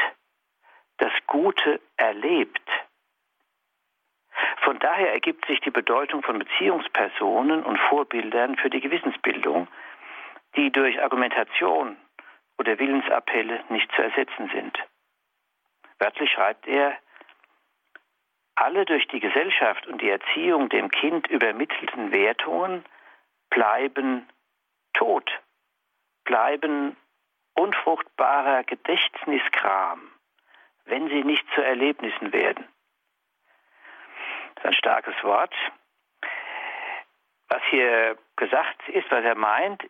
[0.98, 2.68] das Gute erlebt.
[4.62, 9.68] Von daher ergibt sich die Bedeutung von Beziehungspersonen und Vorbildern für die Gewissensbildung,
[10.56, 11.96] die durch Argumentation
[12.58, 14.78] oder Willensappelle nicht zu ersetzen sind.
[15.98, 16.96] Wörtlich schreibt er,
[18.54, 22.84] alle durch die Gesellschaft und die Erziehung dem Kind übermittelten Wertungen
[23.50, 24.28] bleiben
[24.94, 25.30] tot,
[26.24, 26.96] bleiben
[27.54, 30.10] unfruchtbarer Gedächtniskram,
[30.88, 32.66] wenn sie nicht zu Erlebnissen werden.
[34.54, 35.54] Das ist ein starkes Wort.
[37.48, 39.84] Was hier gesagt ist, was er meint,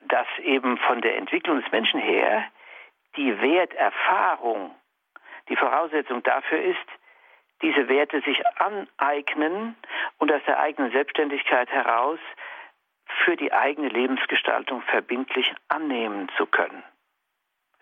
[0.00, 2.44] dass eben von der Entwicklung des Menschen her
[3.16, 4.74] die Werterfahrung
[5.48, 6.86] die Voraussetzung dafür ist,
[7.62, 9.76] diese Werte sich aneignen
[10.18, 12.20] und aus der eigenen Selbstständigkeit heraus
[13.24, 16.82] für die eigene Lebensgestaltung verbindlich annehmen zu können.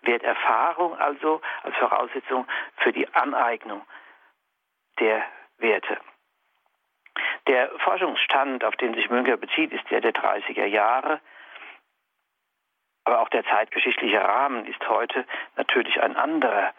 [0.01, 3.81] Werterfahrung also als Voraussetzung für die Aneignung
[4.99, 5.23] der
[5.57, 5.97] Werte.
[7.47, 11.19] Der Forschungsstand, auf den sich Münker bezieht, ist der der 30er Jahre.
[13.05, 16.73] Aber auch der zeitgeschichtliche Rahmen ist heute natürlich ein anderer.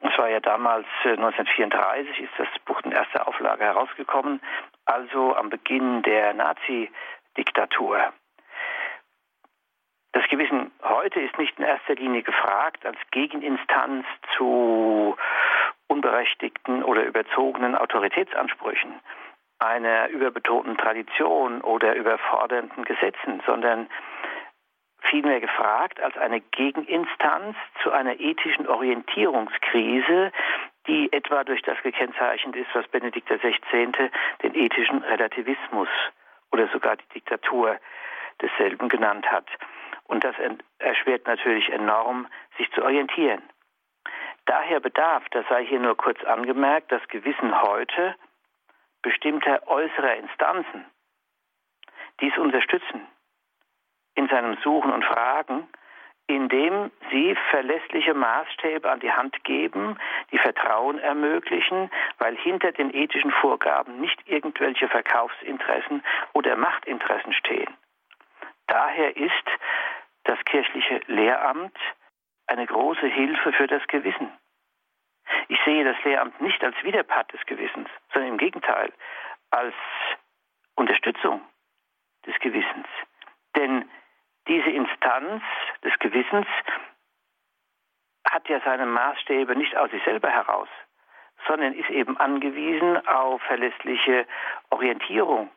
[0.00, 4.40] Es war ja damals 1934 äh, ist das Buch in erster Auflage herausgekommen,
[4.84, 8.12] also am Beginn der Nazi-Diktatur.
[10.14, 15.16] Das Gewissen heute ist nicht in erster Linie gefragt als Gegeninstanz zu
[15.88, 19.00] unberechtigten oder überzogenen Autoritätsansprüchen,
[19.58, 23.88] einer überbetonten Tradition oder überfordernden Gesetzen, sondern
[25.00, 30.30] vielmehr gefragt als eine Gegeninstanz zu einer ethischen Orientierungskrise,
[30.86, 34.10] die etwa durch das gekennzeichnet ist, was Benedikt XVI.
[34.44, 35.88] den ethischen Relativismus
[36.52, 37.80] oder sogar die Diktatur
[38.40, 39.46] desselben genannt hat.
[40.04, 40.34] Und das
[40.78, 43.42] erschwert natürlich enorm, sich zu orientieren.
[44.46, 48.14] Daher bedarf, das sei hier nur kurz angemerkt, das Gewissen heute
[49.02, 50.84] bestimmter äußerer Instanzen,
[52.20, 53.06] die es unterstützen,
[54.14, 55.68] in seinem Suchen und Fragen,
[56.26, 59.98] indem sie verlässliche Maßstäbe an die Hand geben,
[60.32, 67.76] die Vertrauen ermöglichen, weil hinter den ethischen Vorgaben nicht irgendwelche Verkaufsinteressen oder Machtinteressen stehen.
[68.68, 69.44] Daher ist
[70.24, 71.76] das kirchliche Lehramt
[72.46, 74.30] eine große Hilfe für das Gewissen.
[75.48, 78.92] Ich sehe das Lehramt nicht als Widerpart des Gewissens, sondern im Gegenteil
[79.50, 79.74] als
[80.74, 81.40] Unterstützung
[82.26, 82.86] des Gewissens.
[83.56, 83.88] Denn
[84.48, 85.42] diese Instanz
[85.82, 86.46] des Gewissens
[88.26, 90.68] hat ja seine Maßstäbe nicht aus sich selber heraus,
[91.46, 94.26] sondern ist eben angewiesen auf verlässliche
[94.70, 95.50] Orientierung.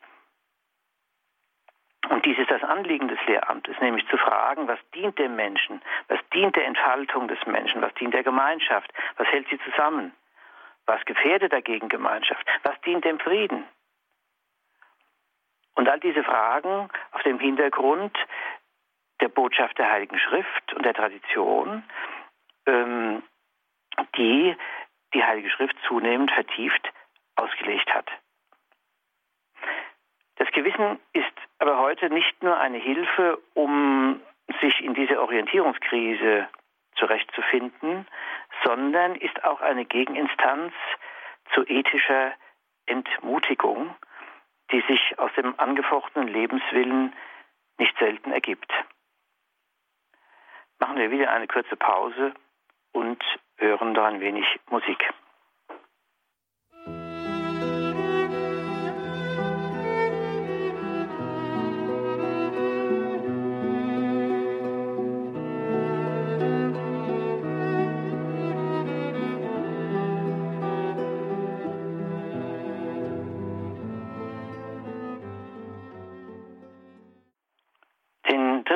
[2.09, 6.19] Und dies ist das Anliegen des Lehramtes, nämlich zu fragen, was dient dem Menschen, was
[6.33, 10.13] dient der Entfaltung des Menschen, was dient der Gemeinschaft, was hält sie zusammen,
[10.85, 13.65] was gefährdet dagegen Gemeinschaft, was dient dem Frieden.
[15.75, 18.17] Und all diese Fragen auf dem Hintergrund
[19.19, 21.83] der Botschaft der Heiligen Schrift und der Tradition,
[22.65, 23.21] ähm,
[24.15, 24.55] die
[25.13, 26.91] die Heilige Schrift zunehmend vertieft
[27.35, 28.09] ausgelegt hat.
[30.37, 31.25] Das Gewissen ist
[31.59, 34.21] aber heute nicht nur eine Hilfe, um
[34.61, 36.47] sich in dieser Orientierungskrise
[36.95, 38.07] zurechtzufinden,
[38.63, 40.73] sondern ist auch eine Gegeninstanz
[41.53, 42.33] zu ethischer
[42.85, 43.95] Entmutigung,
[44.71, 47.13] die sich aus dem angefochtenen Lebenswillen
[47.77, 48.71] nicht selten ergibt
[50.79, 52.33] machen wir wieder eine kurze Pause
[52.91, 53.23] und
[53.57, 55.13] hören da ein wenig Musik.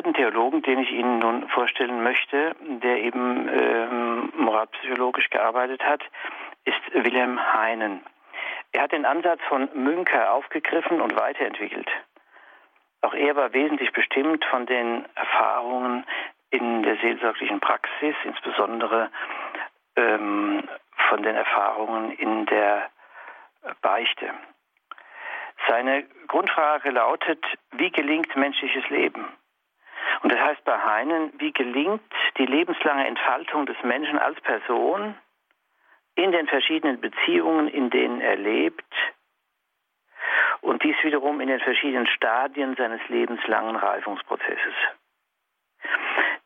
[0.02, 6.02] Dritten Theologen, den ich Ihnen nun vorstellen möchte, der eben ähm, moralpsychologisch gearbeitet hat,
[6.64, 8.00] ist Wilhelm Heinen.
[8.72, 11.88] Er hat den Ansatz von Münker aufgegriffen und weiterentwickelt.
[13.02, 16.04] Auch er war wesentlich bestimmt von den Erfahrungen
[16.50, 19.08] in der seelsorglichen Praxis, insbesondere
[19.94, 20.68] ähm,
[21.08, 22.88] von den Erfahrungen in der
[23.82, 24.30] Beichte.
[25.68, 29.28] Seine Grundfrage lautet, wie gelingt menschliches Leben?
[30.22, 32.02] Und das heißt bei Heinen, wie gelingt
[32.38, 35.16] die lebenslange Entfaltung des Menschen als Person
[36.14, 38.84] in den verschiedenen Beziehungen, in denen er lebt
[40.60, 44.74] und dies wiederum in den verschiedenen Stadien seines lebenslangen Reifungsprozesses.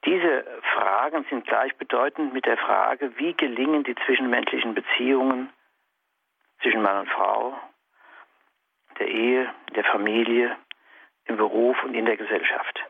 [0.04, 5.50] Diese Fragen sind gleichbedeutend mit der Frage, wie gelingen die zwischenmenschlichen Beziehungen
[6.62, 7.58] zwischen Mann und Frau,
[8.98, 10.56] der Ehe, der Familie,
[11.26, 12.84] im Beruf und in der Gesellschaft.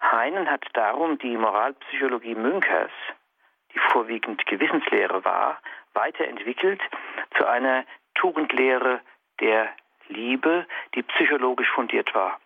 [0.00, 2.90] Heinen hat darum die Moralpsychologie Münkers,
[3.72, 5.60] die vorwiegend Gewissenslehre war,
[5.92, 6.80] weiterentwickelt
[7.36, 7.84] zu einer
[8.14, 9.00] Tugendlehre
[9.40, 9.68] der
[10.08, 12.40] Liebe, die psychologisch fundiert war.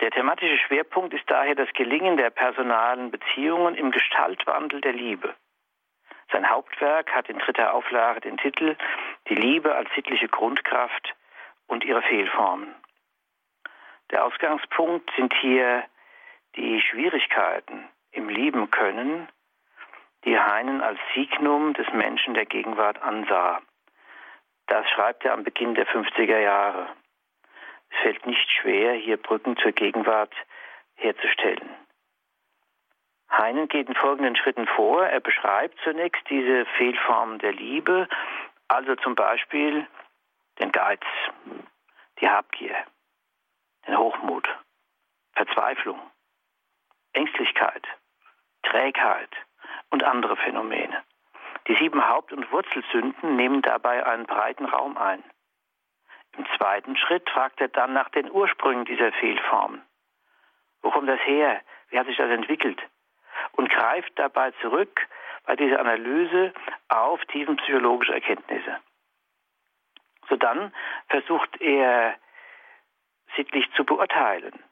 [0.00, 5.34] Der thematische Schwerpunkt ist daher das Gelingen der personalen Beziehungen im Gestaltwandel der Liebe.
[6.32, 8.76] Sein Hauptwerk hat in dritter Auflage den Titel
[9.28, 11.14] Die Liebe als sittliche Grundkraft
[11.66, 12.74] und ihre Fehlformen.
[14.10, 15.84] Der Ausgangspunkt sind hier
[16.56, 19.28] die Schwierigkeiten im Lieben können,
[20.24, 23.60] die Heinen als Signum des Menschen der Gegenwart ansah.
[24.66, 26.88] Das schreibt er am Beginn der 50er Jahre.
[27.90, 30.34] Es fällt nicht schwer, hier Brücken zur Gegenwart
[30.94, 31.68] herzustellen.
[33.30, 35.06] Heinen geht in folgenden Schritten vor.
[35.06, 38.08] Er beschreibt zunächst diese Fehlformen der Liebe,
[38.68, 39.86] also zum Beispiel
[40.60, 41.02] den Geiz,
[42.20, 42.76] die Habgier,
[43.86, 44.48] den Hochmut,
[45.34, 45.98] Verzweiflung,
[47.12, 47.86] Ängstlichkeit,
[48.62, 49.30] Trägheit
[49.90, 51.02] und andere Phänomene.
[51.66, 55.22] Die sieben Haupt- und Wurzelsünden nehmen dabei einen breiten Raum ein.
[56.36, 59.82] Im zweiten Schritt fragt er dann nach den Ursprüngen dieser Fehlformen.
[60.82, 61.60] Wo kommt das her?
[61.88, 62.80] Wie hat sich das entwickelt?
[63.52, 65.06] Und greift dabei zurück
[65.44, 66.52] bei dieser Analyse
[66.88, 68.78] auf tiefenpsychologische Erkenntnisse.
[70.28, 70.72] So dann
[71.08, 72.16] versucht er
[73.36, 74.62] sittlich zu beurteilen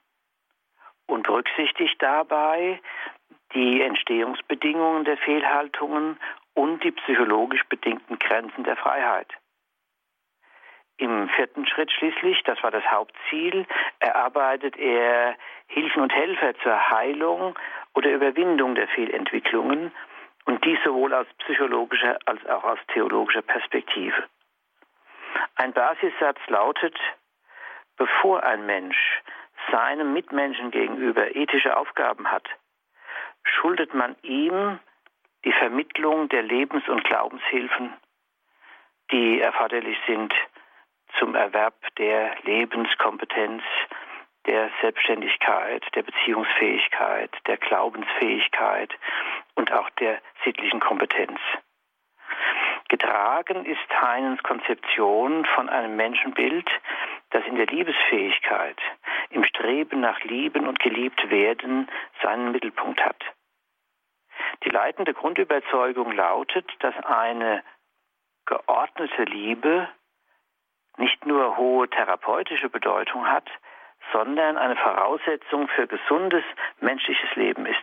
[1.09, 2.81] und berücksichtigt dabei
[3.55, 6.19] die Entstehungsbedingungen der Fehlhaltungen
[6.55, 9.29] und die psychologisch bedingten Grenzen der Freiheit.
[10.99, 13.67] Im vierten Schritt schließlich, das war das Hauptziel,
[14.01, 15.37] erarbeitet er
[15.69, 17.57] Hilfen und Helfer zur Heilung
[17.95, 19.93] oder Überwindung der Fehlentwicklungen
[20.45, 24.25] und dies sowohl aus psychologischer als auch aus theologischer Perspektive.
[25.55, 26.97] Ein Basissatz lautet,
[27.97, 29.23] bevor ein Mensch
[29.71, 32.49] seinem Mitmenschen gegenüber ethische Aufgaben hat,
[33.43, 34.79] schuldet man ihm
[35.45, 37.93] die Vermittlung der Lebens- und Glaubenshilfen,
[39.11, 40.35] die erforderlich sind
[41.19, 43.63] zum Erwerb der Lebenskompetenz,
[44.47, 48.93] der Selbstständigkeit, der Beziehungsfähigkeit, der Glaubensfähigkeit
[49.55, 51.39] und auch der sittlichen Kompetenz.
[52.89, 56.69] Getragen ist Heinens Konzeption von einem Menschenbild,
[57.31, 58.79] das in der Liebesfähigkeit,
[59.31, 61.89] im Streben nach Lieben und geliebt werden
[62.23, 63.23] seinen Mittelpunkt hat.
[64.65, 67.63] Die leitende Grundüberzeugung lautet, dass eine
[68.47, 69.89] geordnete Liebe
[70.97, 73.49] nicht nur hohe therapeutische Bedeutung hat,
[74.13, 76.45] sondern eine Voraussetzung für gesundes
[76.81, 77.83] menschliches Leben ist.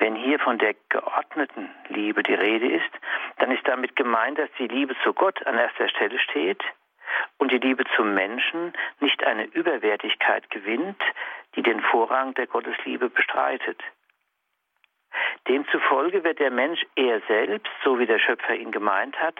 [0.00, 2.90] Wenn hier von der geordneten Liebe die Rede ist,
[3.36, 6.64] dann ist damit gemeint, dass die Liebe zu Gott an erster Stelle steht
[7.36, 11.02] und die Liebe zum Menschen nicht eine Überwertigkeit gewinnt,
[11.54, 13.78] die den Vorrang der Gottesliebe bestreitet.
[15.48, 19.36] Demzufolge wird der Mensch er selbst, so wie der Schöpfer ihn gemeint hat,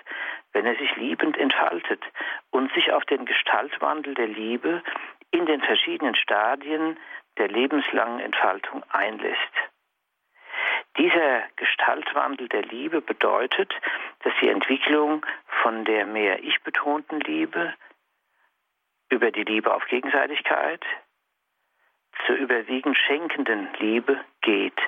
[0.52, 2.04] wenn er sich liebend entfaltet
[2.50, 4.82] und sich auf den Gestaltwandel der Liebe
[5.30, 6.98] in den verschiedenen Stadien
[7.38, 9.69] der lebenslangen Entfaltung einlässt.
[10.96, 13.72] Dieser Gestaltwandel der Liebe bedeutet,
[14.24, 15.24] dass die Entwicklung
[15.62, 17.74] von der mehr ich-betonten Liebe
[19.08, 20.84] über die Liebe auf Gegenseitigkeit
[22.26, 24.78] zur überwiegend schenkenden Liebe geht.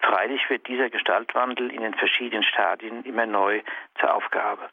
[0.00, 3.62] Freilich wird dieser Gestaltwandel in den verschiedenen Stadien immer neu
[3.98, 4.68] zur Aufgabe.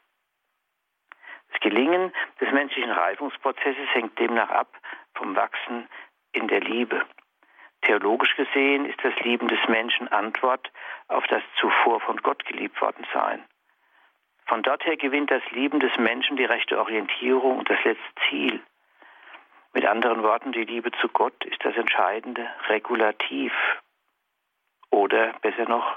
[1.50, 4.68] Das Gelingen des menschlichen Reifungsprozesses hängt demnach ab
[5.14, 5.88] vom Wachsen
[6.32, 7.04] in der Liebe.
[7.82, 10.70] Theologisch gesehen ist das Lieben des Menschen Antwort
[11.08, 13.44] auf das zuvor von Gott geliebt worden sein.
[14.46, 18.60] Von dort her gewinnt das Lieben des Menschen die rechte Orientierung und das letzte Ziel.
[19.74, 23.52] Mit anderen Worten, die Liebe zu Gott ist das entscheidende Regulativ
[24.90, 25.96] oder besser noch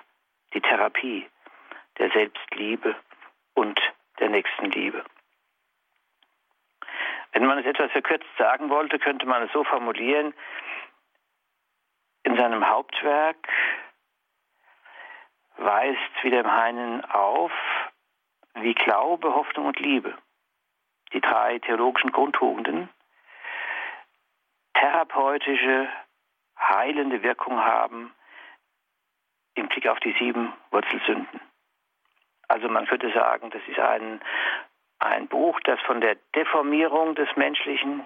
[0.53, 1.27] die Therapie
[1.97, 2.95] der Selbstliebe
[3.53, 3.79] und
[4.19, 5.03] der Nächstenliebe.
[7.31, 10.33] Wenn man es etwas verkürzt sagen wollte, könnte man es so formulieren,
[12.23, 13.47] in seinem Hauptwerk
[15.57, 17.51] weist Wilhelm Heinen auf,
[18.55, 20.17] wie Glaube, Hoffnung und Liebe,
[21.13, 22.89] die drei theologischen Grundtugenden,
[24.73, 25.89] therapeutische,
[26.59, 28.13] heilende Wirkung haben
[29.55, 31.41] im Blick auf die sieben Wurzelsünden.
[32.47, 34.21] Also man könnte sagen, das ist ein,
[34.99, 38.05] ein Buch, das von der Deformierung des Menschlichen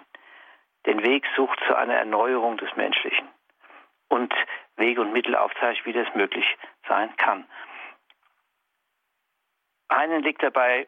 [0.85, 3.27] den Weg sucht zu einer Erneuerung des Menschlichen
[4.07, 4.33] und
[4.75, 6.45] Wege und Mittel aufzeigt, wie das möglich
[6.87, 7.45] sein kann.
[9.87, 10.87] Einen legt dabei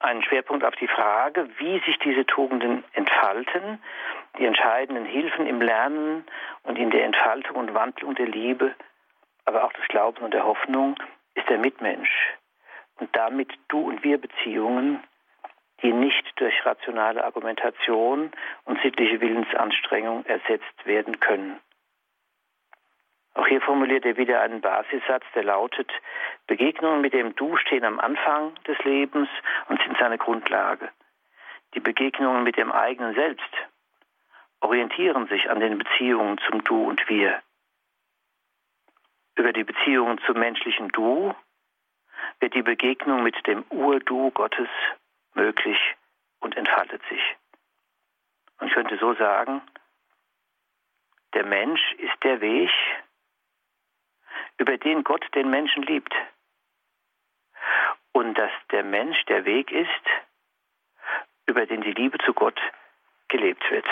[0.00, 3.78] einen Schwerpunkt auf die Frage, wie sich diese Tugenden entfalten
[4.38, 6.24] die entscheidenden Hilfen im Lernen
[6.62, 8.74] und in der Entfaltung und Wandlung der Liebe,
[9.44, 10.96] aber auch des Glaubens und der Hoffnung
[11.34, 12.10] ist der Mitmensch
[12.98, 15.02] und damit du und wir Beziehungen,
[15.82, 18.30] die nicht durch rationale Argumentation
[18.64, 21.58] und sittliche Willensanstrengung ersetzt werden können.
[23.34, 25.90] Auch hier formuliert er wieder einen Basissatz, der lautet,
[26.46, 29.28] Begegnungen mit dem Du stehen am Anfang des Lebens
[29.68, 30.90] und sind seine Grundlage.
[31.74, 33.50] Die Begegnungen mit dem eigenen Selbst
[34.60, 37.42] orientieren sich an den Beziehungen zum Du und Wir.
[39.34, 41.34] Über die Beziehungen zum menschlichen Du
[42.40, 44.68] wird die Begegnung mit dem Ur-Du Gottes
[45.34, 45.78] möglich
[46.40, 47.22] und entfaltet sich.
[48.60, 49.62] Man könnte so sagen,
[51.34, 52.70] der Mensch ist der Weg,
[54.62, 56.14] über den Gott den Menschen liebt.
[58.12, 60.06] Und dass der Mensch der Weg ist,
[61.46, 62.60] über den die Liebe zu Gott
[63.26, 63.86] gelebt wird.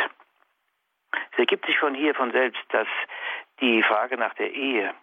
[1.32, 2.86] Es ergibt sich von hier von selbst, dass
[3.60, 4.94] die Frage nach der Ehe,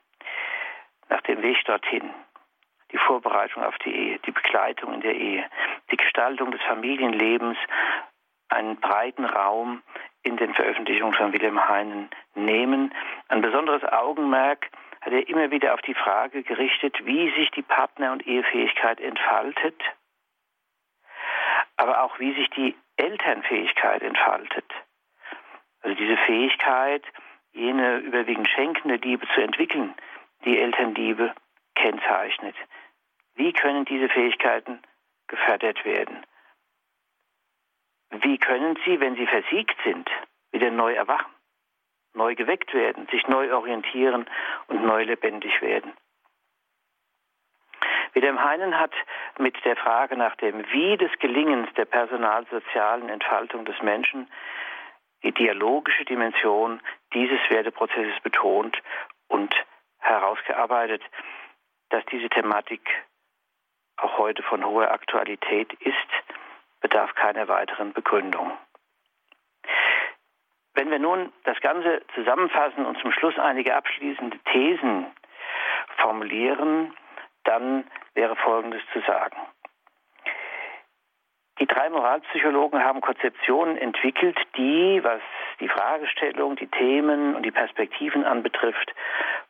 [1.10, 2.14] nach dem Weg dorthin,
[2.94, 5.50] die Vorbereitung auf die Ehe, die Begleitung in der Ehe,
[5.92, 7.58] die Gestaltung des Familienlebens
[8.48, 9.84] einen breiten Raum
[10.24, 12.94] in den Veröffentlichungen von Wilhelm Heinen nehmen.
[13.28, 14.70] Ein besonderes Augenmerk
[15.02, 19.82] hat er immer wieder auf die Frage gerichtet, wie sich die Partner- und Ehefähigkeit entfaltet,
[21.76, 24.66] aber auch wie sich die Elternfähigkeit entfaltet.
[25.82, 27.04] Also diese Fähigkeit,
[27.54, 29.94] jene überwiegend schenkende Liebe zu entwickeln,
[30.46, 31.34] die Elternliebe
[31.76, 32.56] kennzeichnet.
[33.36, 34.82] Wie können diese Fähigkeiten
[35.28, 36.26] gefördert werden?
[38.10, 40.10] Wie können sie, wenn sie versiegt sind,
[40.52, 41.32] wieder neu erwachen,
[42.18, 44.26] neu geweckt werden, sich neu orientieren
[44.68, 45.94] und neu lebendig werden?
[48.14, 48.94] Wilhelm Heinen hat
[49.38, 54.28] mit der Frage nach dem Wie des Gelingens der personalsozialen Entfaltung des Menschen
[55.24, 56.82] die dialogische Dimension
[57.14, 58.78] dieses Werteprozesses betont
[59.28, 59.54] und
[60.00, 61.02] herausgearbeitet,
[61.90, 62.82] dass diese Thematik
[63.98, 65.96] auch heute von hoher Aktualität ist,
[66.82, 68.52] bedarf keiner weiteren Begründung.
[70.78, 75.08] Wenn wir nun das Ganze zusammenfassen und zum Schluss einige abschließende Thesen
[75.98, 76.94] formulieren,
[77.46, 79.38] dann wäre Folgendes zu sagen.
[81.60, 85.20] Die drei Moralpsychologen haben Konzeptionen entwickelt, die, was
[85.60, 88.94] die Fragestellung, die Themen und die Perspektiven anbetrifft,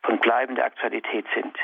[0.02, 1.58] von bleibender Aktualität sind.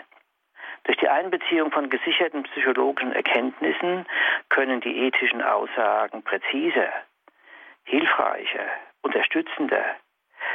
[0.83, 4.05] Durch die Einbeziehung von gesicherten psychologischen Erkenntnissen
[4.51, 6.93] können die ethischen Aussagen präziser,
[7.85, 8.67] hilfreicher,
[9.05, 9.85] unterstützender,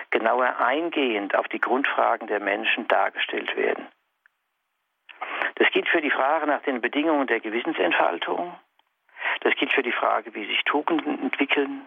[0.10, 3.88] genauer eingehend auf die Grundfragen der Menschen dargestellt werden.
[5.56, 8.58] Das gilt für die Frage nach den Bedingungen der Gewissensentfaltung,
[9.41, 11.86] das gilt für die Frage, wie sich Tugenden entwickeln,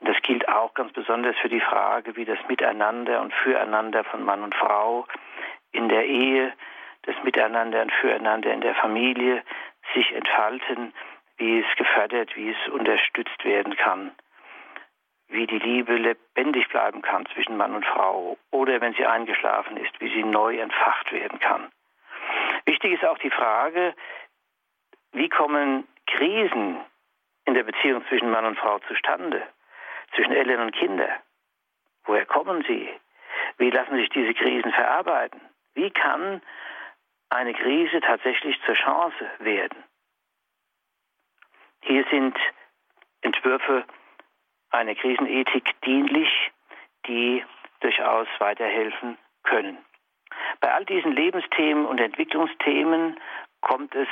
[0.00, 4.42] das gilt auch ganz besonders für die Frage, wie das Miteinander und Füreinander von Mann
[4.42, 5.06] und Frau
[5.72, 6.52] in der Ehe,
[7.02, 9.42] das Miteinander und Füreinander in der Familie
[9.94, 10.92] sich entfalten,
[11.36, 14.12] wie es gefördert, wie es unterstützt werden kann,
[15.28, 20.00] wie die Liebe lebendig bleiben kann zwischen Mann und Frau oder wenn sie eingeschlafen ist,
[20.00, 21.70] wie sie neu entfacht werden kann.
[22.64, 23.94] Wichtig ist auch die Frage,
[25.12, 26.78] wie kommen Krisen
[27.44, 29.42] in der Beziehung zwischen Mann und Frau zustande?
[30.14, 31.10] zwischen Eltern und Kindern?
[32.04, 32.88] Woher kommen sie?
[33.58, 35.40] Wie lassen sich diese Krisen verarbeiten?
[35.74, 36.42] Wie kann
[37.28, 39.84] eine Krise tatsächlich zur Chance werden?
[41.82, 42.36] Hier sind
[43.20, 43.84] Entwürfe
[44.70, 46.28] einer Krisenethik dienlich,
[47.06, 47.44] die
[47.80, 49.78] durchaus weiterhelfen können.
[50.60, 53.18] Bei all diesen Lebensthemen und Entwicklungsthemen
[53.60, 54.08] kommt es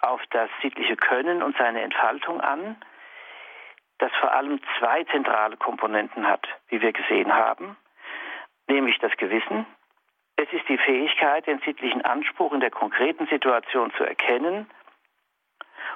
[0.00, 2.76] auf das sittliche Können und seine Entfaltung an,
[3.98, 7.76] das vor allem zwei zentrale Komponenten hat, wie wir gesehen haben,
[8.68, 9.66] nämlich das Gewissen.
[10.36, 14.68] Es ist die Fähigkeit, den sittlichen Anspruch in der konkreten Situation zu erkennen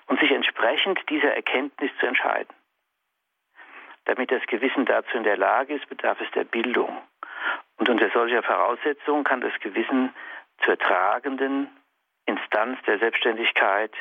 [0.07, 2.55] und sich entsprechend dieser Erkenntnis zu entscheiden.
[4.11, 7.01] Damit das Gewissen dazu in der Lage ist, bedarf es der Bildung.
[7.77, 10.13] Und unter solcher Voraussetzung kann das Gewissen
[10.65, 11.69] zur tragenden
[12.27, 13.93] Instanz der Selbstständigkeit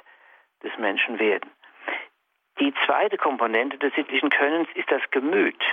[0.64, 1.52] des Menschen werden.
[2.60, 5.64] Die zweite Komponente des sittlichen Könnens ist das Gemüt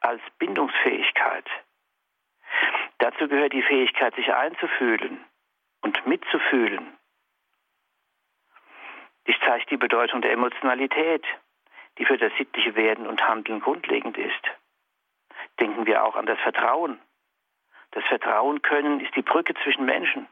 [0.00, 1.44] als Bindungsfähigkeit.
[2.96, 5.22] Dazu gehört die Fähigkeit, sich einzufühlen
[5.82, 6.96] und mitzufühlen.
[9.26, 11.26] Dies zeigt die Bedeutung der Emotionalität,
[11.98, 14.42] die für das sittliche Werden und Handeln grundlegend ist.
[15.60, 17.00] Denken wir auch an das Vertrauen.
[17.92, 20.26] Das Vertrauen können ist die Brücke zwischen Menschen,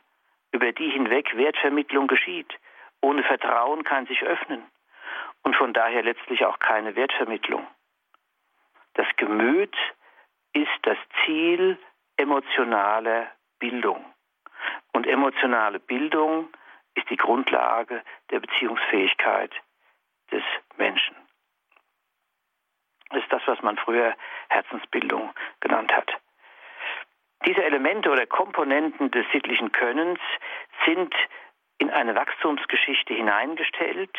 [0.52, 2.52] über die hinweg Wertvermittlung geschieht.
[3.00, 4.62] Ohne Vertrauen kann sich öffnen
[5.42, 7.66] und von daher letztlich auch keine Wertvermittlung.
[8.94, 9.74] Das Gemüt
[10.52, 11.78] ist das Ziel
[12.16, 14.04] emotionaler Bildung.
[14.92, 16.48] Und emotionale Bildung
[16.94, 19.52] ist die Grundlage der Beziehungsfähigkeit
[20.30, 20.42] des
[20.76, 21.16] Menschen.
[23.14, 24.14] Ist das, was man früher
[24.48, 26.10] Herzensbildung genannt hat.
[27.46, 30.20] Diese Elemente oder Komponenten des sittlichen Könnens
[30.86, 31.14] sind
[31.78, 34.16] in eine Wachstumsgeschichte hineingestellt,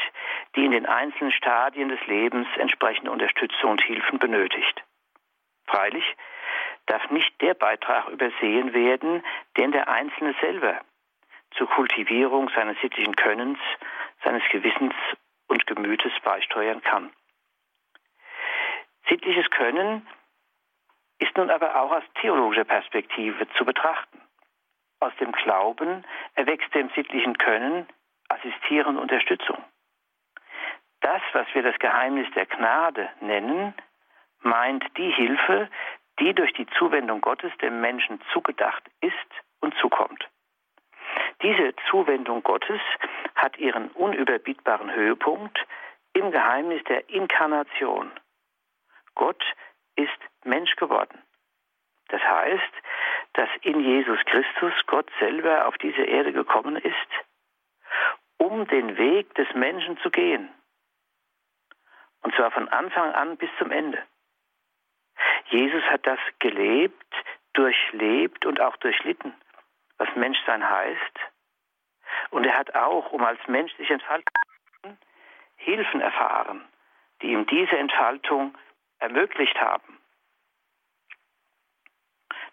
[0.55, 4.83] die in den einzelnen Stadien des Lebens entsprechende Unterstützung und Hilfen benötigt.
[5.65, 6.05] Freilich
[6.85, 9.23] darf nicht der Beitrag übersehen werden,
[9.57, 10.81] den der Einzelne selber
[11.57, 13.59] zur Kultivierung seines sittlichen Könnens,
[14.23, 14.93] seines Gewissens
[15.47, 17.11] und Gemütes beisteuern kann.
[19.07, 20.05] Sittliches Können
[21.19, 24.21] ist nun aber auch aus theologischer Perspektive zu betrachten.
[24.99, 26.03] Aus dem Glauben
[26.33, 27.87] erwächst dem sittlichen Können
[28.29, 29.63] assistierende Unterstützung.
[31.01, 33.73] Das, was wir das Geheimnis der Gnade nennen,
[34.41, 35.69] meint die Hilfe,
[36.19, 39.13] die durch die Zuwendung Gottes dem Menschen zugedacht ist
[39.59, 40.27] und zukommt.
[41.41, 42.81] Diese Zuwendung Gottes
[43.35, 45.59] hat ihren unüberbietbaren Höhepunkt
[46.13, 48.11] im Geheimnis der Inkarnation.
[49.15, 49.43] Gott
[49.95, 51.21] ist Mensch geworden.
[52.09, 52.73] Das heißt,
[53.33, 57.09] dass in Jesus Christus Gott selber auf diese Erde gekommen ist,
[58.37, 60.49] um den Weg des Menschen zu gehen.
[62.21, 64.01] Und zwar von Anfang an bis zum Ende.
[65.47, 67.15] Jesus hat das gelebt,
[67.53, 69.33] durchlebt und auch durchlitten,
[69.97, 71.19] was Menschsein heißt.
[72.31, 74.25] Und er hat auch, um als Mensch sich entfalten
[75.57, 76.67] Hilfen erfahren,
[77.21, 78.55] die ihm diese Entfaltung
[78.99, 79.99] ermöglicht haben.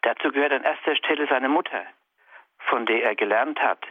[0.03, 1.87] Dazu gehört an erster Stelle seine Mutter,
[2.69, 3.87] von der er gelernt hat,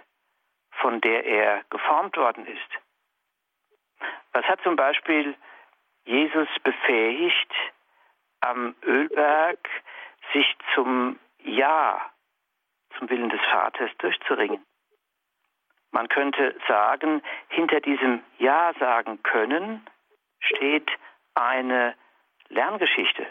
[0.72, 2.70] von der er geformt worden ist.
[4.34, 5.36] Was hat zum Beispiel
[6.06, 7.54] Jesus befähigt,
[8.42, 9.70] am Ölberg
[10.34, 12.12] sich zum Ja,
[12.98, 14.66] zum Willen des Vaters durchzuringen?
[15.92, 19.86] Man könnte sagen, hinter diesem Ja sagen können
[20.40, 20.90] steht
[21.36, 21.96] eine
[22.52, 23.26] Lerngeschichte.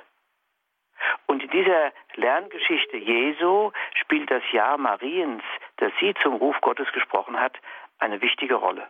[1.27, 5.43] Und in dieser Lerngeschichte Jesu spielt das Ja Mariens,
[5.77, 7.57] das sie zum Ruf Gottes gesprochen hat,
[7.99, 8.89] eine wichtige Rolle.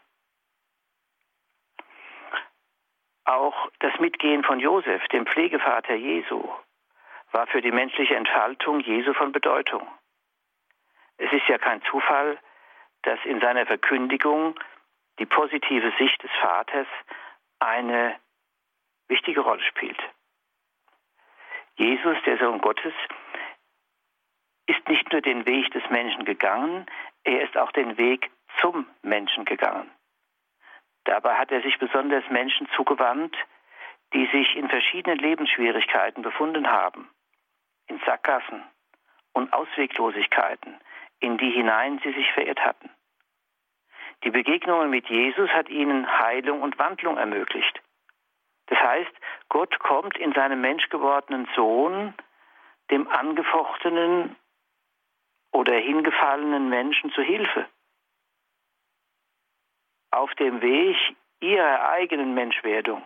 [3.25, 6.49] Auch das Mitgehen von Josef, dem Pflegevater Jesu,
[7.33, 9.87] war für die menschliche Entfaltung Jesu von Bedeutung.
[11.19, 12.39] Es ist ja kein Zufall,
[13.03, 14.59] dass in seiner Verkündigung
[15.19, 16.87] die positive Sicht des Vaters
[17.61, 18.17] eine
[19.09, 20.01] wichtige Rolle spielt.
[21.81, 22.93] Jesus, der Sohn Gottes,
[24.67, 26.85] ist nicht nur den Weg des Menschen gegangen,
[27.25, 29.91] er ist auch den Weg zum Menschen gegangen.
[31.05, 33.35] Dabei hat er sich besonders Menschen zugewandt,
[34.13, 37.09] die sich in verschiedenen Lebensschwierigkeiten befunden haben,
[37.87, 38.63] in Sackgassen
[39.33, 40.79] und Ausweglosigkeiten,
[41.21, 42.91] in die hinein sie sich verirrt hatten.
[44.23, 47.81] Die Begegnungen mit Jesus hat ihnen Heilung und Wandlung ermöglicht.
[48.71, 49.13] Das heißt,
[49.49, 52.15] Gott kommt in seinem menschgewordenen Sohn
[52.91, 54.37] dem angefochtenen
[55.53, 57.67] oder hingefallenen Menschen zu Hilfe.
[60.13, 60.97] Auf dem Weg
[61.41, 63.03] ihrer eigenen Menschwerdung,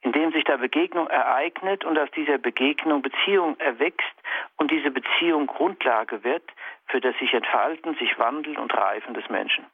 [0.00, 4.16] indem sich da Begegnung ereignet und aus dieser Begegnung Beziehung erwächst
[4.56, 6.50] und diese Beziehung Grundlage wird
[6.86, 9.66] für das sich entfalten, sich wandeln und reifen des Menschen.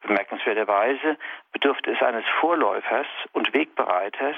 [0.00, 1.18] Bemerkenswerterweise
[1.52, 4.36] bedurfte es eines Vorläufers und Wegbereiters,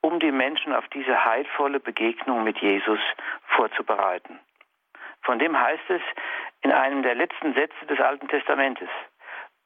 [0.00, 3.00] um die Menschen auf diese heilvolle Begegnung mit Jesus
[3.56, 4.40] vorzubereiten.
[5.22, 6.02] Von dem heißt es
[6.62, 8.88] in einem der letzten Sätze des Alten Testamentes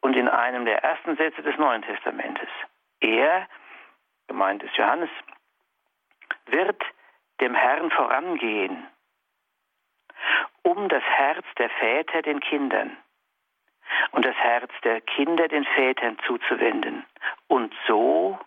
[0.00, 2.48] und in einem der ersten Sätze des Neuen Testamentes.
[3.00, 3.48] Er,
[4.28, 5.10] gemeint ist Johannes,
[6.46, 6.82] wird
[7.40, 8.86] dem Herrn vorangehen,
[10.62, 12.96] um das Herz der Väter den Kindern
[14.12, 17.04] und das Herz der Kinder den Vätern zuzuwenden
[17.48, 18.38] und so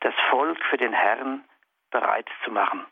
[0.00, 1.44] das Volk für den Herrn
[1.90, 2.86] bereit zu machen.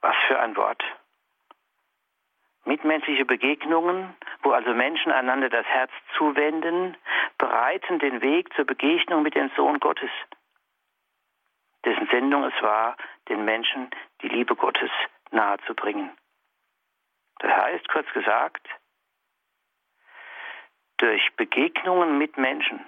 [0.00, 0.82] Was für ein Wort.
[2.64, 6.96] Mitmenschliche Begegnungen, wo also Menschen einander das Herz zuwenden,
[7.38, 10.10] bereiten den Weg zur Begegnung mit dem Sohn Gottes,
[11.84, 12.96] dessen Sendung es war,
[13.28, 13.90] den Menschen
[14.22, 14.90] die Liebe Gottes
[15.30, 16.10] nahezubringen.
[17.38, 18.66] Das heißt, kurz gesagt,
[20.98, 22.84] durch Begegnungen mit Menschen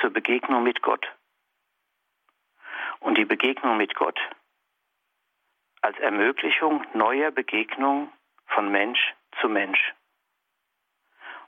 [0.00, 1.06] zur Begegnung mit Gott.
[3.00, 4.18] Und die Begegnung mit Gott
[5.80, 8.10] als Ermöglichung neuer Begegnung
[8.46, 9.94] von Mensch zu Mensch.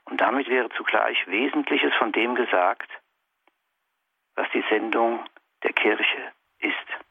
[0.05, 2.89] Und damit wäre zugleich Wesentliches von dem gesagt,
[4.35, 5.25] was die Sendung
[5.63, 7.06] der Kirche ist.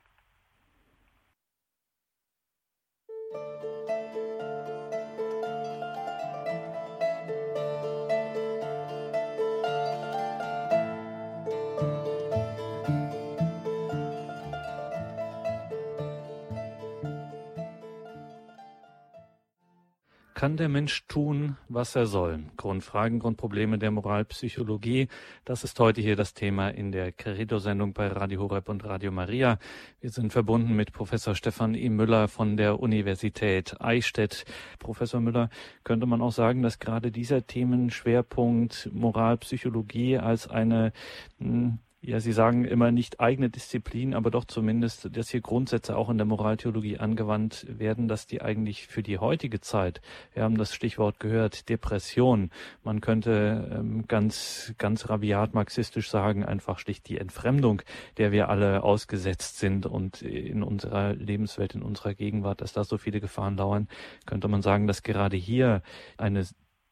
[20.37, 22.41] Kann der Mensch tun, was er soll?
[22.59, 25.09] Grundfragen, Grundprobleme der Moralpsychologie.
[25.47, 29.59] Das ist heute hier das Thema in der Credo-Sendung bei Radio Horeb und Radio Maria.
[29.99, 31.89] Wir sind verbunden mit Professor Stefan I.
[31.89, 34.45] Müller von der Universität Eichstätt.
[34.79, 35.49] Professor Müller,
[35.85, 40.93] könnte man auch sagen, dass gerade dieser Themenschwerpunkt Moralpsychologie als eine
[41.39, 46.09] hm, ja, Sie sagen immer nicht eigene Disziplin, aber doch zumindest, dass hier Grundsätze auch
[46.09, 50.01] in der Moraltheologie angewandt werden, dass die eigentlich für die heutige Zeit,
[50.33, 52.51] wir haben das Stichwort gehört, Depression,
[52.85, 57.83] man könnte ähm, ganz, ganz rabiat marxistisch sagen, einfach schlicht die Entfremdung,
[58.19, 62.99] der wir alle ausgesetzt sind und in unserer Lebenswelt, in unserer Gegenwart, dass da so
[62.99, 63.89] viele Gefahren lauern,
[64.27, 65.83] könnte man sagen, dass gerade hier
[66.19, 66.47] eine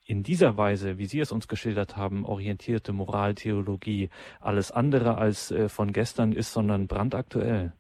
[0.06, 5.68] in dieser Weise, wie Sie es uns geschildert haben, orientierte Moraltheologie alles andere als äh,
[5.68, 7.72] von gestern ist, sondern brandaktuell?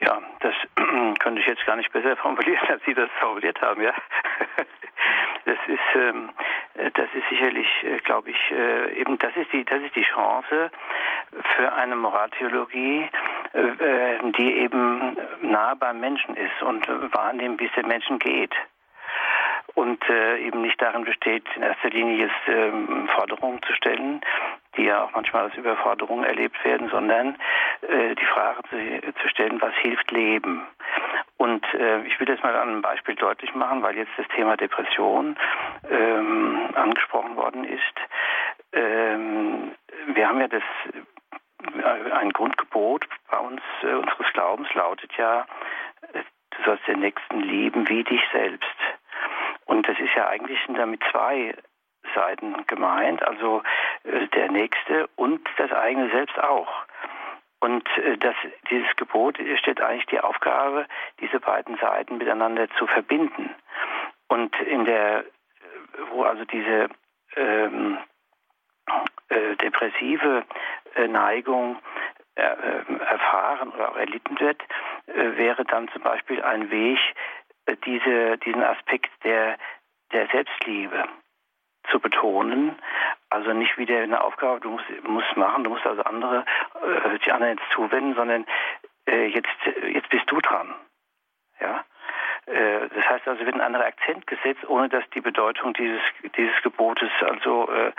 [0.00, 0.54] Ja, das
[1.20, 3.94] könnte ich jetzt gar nicht besser formulieren, als Sie das formuliert haben, ja.
[5.44, 6.30] Das ist, ähm,
[6.74, 10.72] das ist sicherlich, äh, glaube ich, äh, eben das ist die, das ist die Chance
[11.54, 13.08] für eine Moraltheologie,
[14.38, 18.54] die eben nah beim Menschen ist und wahrnimmt, wie es den Menschen geht
[19.76, 24.22] und äh, eben nicht darin besteht, in erster Linie jetzt ähm, Forderungen zu stellen,
[24.76, 27.36] die ja auch manchmal als Überforderungen erlebt werden, sondern
[27.82, 30.62] äh, die Frage zu, zu, stellen, was hilft Leben?
[31.36, 34.56] Und äh, ich will das mal an einem Beispiel deutlich machen, weil jetzt das Thema
[34.56, 35.36] Depression
[35.90, 37.82] ähm, angesprochen worden ist.
[38.72, 39.72] Ähm,
[40.06, 40.62] wir haben ja das
[41.74, 45.46] äh, ein Grundgebot bei uns äh, unseres Glaubens lautet ja,
[46.14, 48.95] äh, du sollst den Nächsten lieben wie dich selbst.
[49.66, 51.54] Und das ist ja eigentlich damit zwei
[52.14, 53.62] Seiten gemeint, also
[54.04, 56.72] äh, der Nächste und das eigene Selbst auch.
[57.60, 58.34] Und äh, das,
[58.70, 60.86] dieses Gebot steht eigentlich die Aufgabe,
[61.20, 63.54] diese beiden Seiten miteinander zu verbinden.
[64.28, 65.24] Und in der,
[66.10, 66.88] wo also diese
[67.36, 67.98] ähm,
[69.28, 70.44] äh, depressive
[70.94, 71.78] äh, Neigung
[72.36, 74.62] äh, erfahren oder auch erlitten wird,
[75.06, 76.98] äh, wäre dann zum Beispiel ein Weg,
[77.84, 79.58] diese, diesen Aspekt der,
[80.12, 81.04] der Selbstliebe
[81.90, 82.78] zu betonen.
[83.30, 86.44] Also nicht wieder eine Aufgabe, du musst, musst machen, du musst also andere,
[86.74, 88.46] äh, die anderen jetzt zuwenden, sondern
[89.08, 89.48] äh, jetzt,
[89.82, 90.74] jetzt bist du dran.
[91.60, 91.84] Ja?
[92.46, 96.00] Äh, das heißt also, wird ein anderer Akzent gesetzt, ohne dass die Bedeutung dieses,
[96.36, 97.92] dieses Gebotes also äh,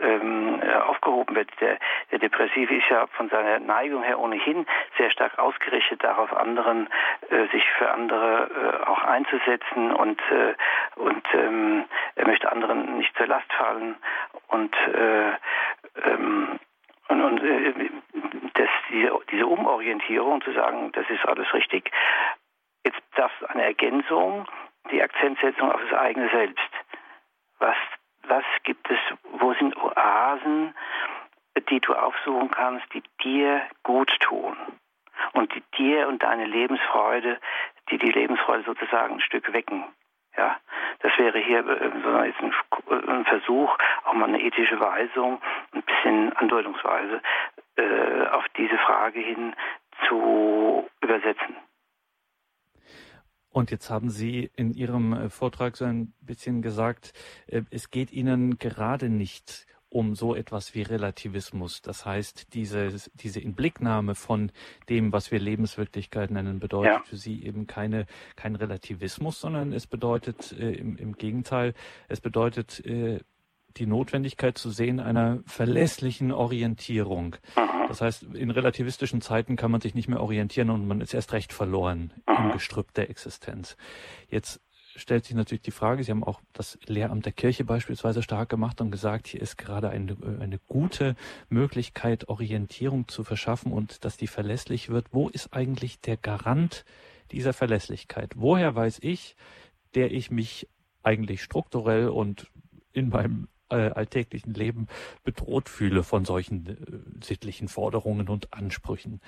[0.00, 1.50] ähm, äh, aufgehoben wird.
[1.60, 1.78] Der,
[2.10, 6.88] der Depressive ist ja von seiner Neigung her ohnehin sehr stark ausgerichtet darauf, anderen
[7.28, 10.54] äh, sich für andere äh, auch einzusetzen und äh,
[10.96, 11.84] und ähm,
[12.16, 13.96] er möchte anderen nicht zur Last fallen
[14.48, 15.32] und äh,
[16.04, 16.58] ähm,
[17.08, 17.90] und, und äh,
[18.54, 21.90] das, diese, diese Umorientierung zu sagen, das ist alles richtig,
[22.84, 24.46] Jetzt das eine Ergänzung,
[24.90, 26.70] die Akzentsetzung auf das eigene Selbst.
[27.58, 27.76] Was,
[28.24, 28.98] was gibt es,
[29.32, 30.74] wo sind Oasen,
[31.68, 34.56] die du aufsuchen kannst, die dir gut tun
[35.32, 37.38] und die dir und deine Lebensfreude,
[37.90, 39.84] die die Lebensfreude sozusagen ein Stück wecken.
[40.36, 40.58] Ja,
[41.00, 42.54] das wäre hier äh, jetzt ein,
[43.08, 45.40] ein, Versuch, auch mal eine ethische Weisung,
[45.72, 47.20] ein bisschen andeutungsweise
[47.76, 49.54] äh, auf diese Frage hin
[50.06, 51.56] zu übersetzen.
[53.50, 57.12] Und jetzt haben Sie in Ihrem äh, Vortrag so ein bisschen gesagt,
[57.46, 61.82] äh, es geht Ihnen gerade nicht um so etwas wie Relativismus.
[61.82, 64.52] Das heißt, diese, diese Inblicknahme von
[64.88, 67.02] dem, was wir Lebenswirklichkeit nennen, bedeutet ja.
[67.02, 71.74] für Sie eben keine, kein Relativismus, sondern es bedeutet äh, im, im Gegenteil,
[72.08, 73.18] es bedeutet äh,
[73.76, 77.36] die Notwendigkeit zu sehen einer verlässlichen Orientierung.
[77.88, 81.32] Das heißt, in relativistischen Zeiten kann man sich nicht mehr orientieren und man ist erst
[81.32, 83.76] recht verloren im Gestrüpp der Existenz.
[84.28, 84.60] Jetzt
[84.96, 88.80] stellt sich natürlich die Frage, Sie haben auch das Lehramt der Kirche beispielsweise stark gemacht
[88.80, 91.16] und gesagt, hier ist gerade eine, eine gute
[91.48, 95.06] Möglichkeit, Orientierung zu verschaffen und dass die verlässlich wird.
[95.12, 96.84] Wo ist eigentlich der Garant
[97.32, 98.34] dieser Verlässlichkeit?
[98.36, 99.36] Woher weiß ich,
[99.94, 100.68] der ich mich
[101.02, 102.50] eigentlich strukturell und
[102.92, 104.88] in meinem äh, alltäglichen Leben
[105.24, 109.20] bedroht fühle von solchen äh, sittlichen Forderungen und Ansprüchen.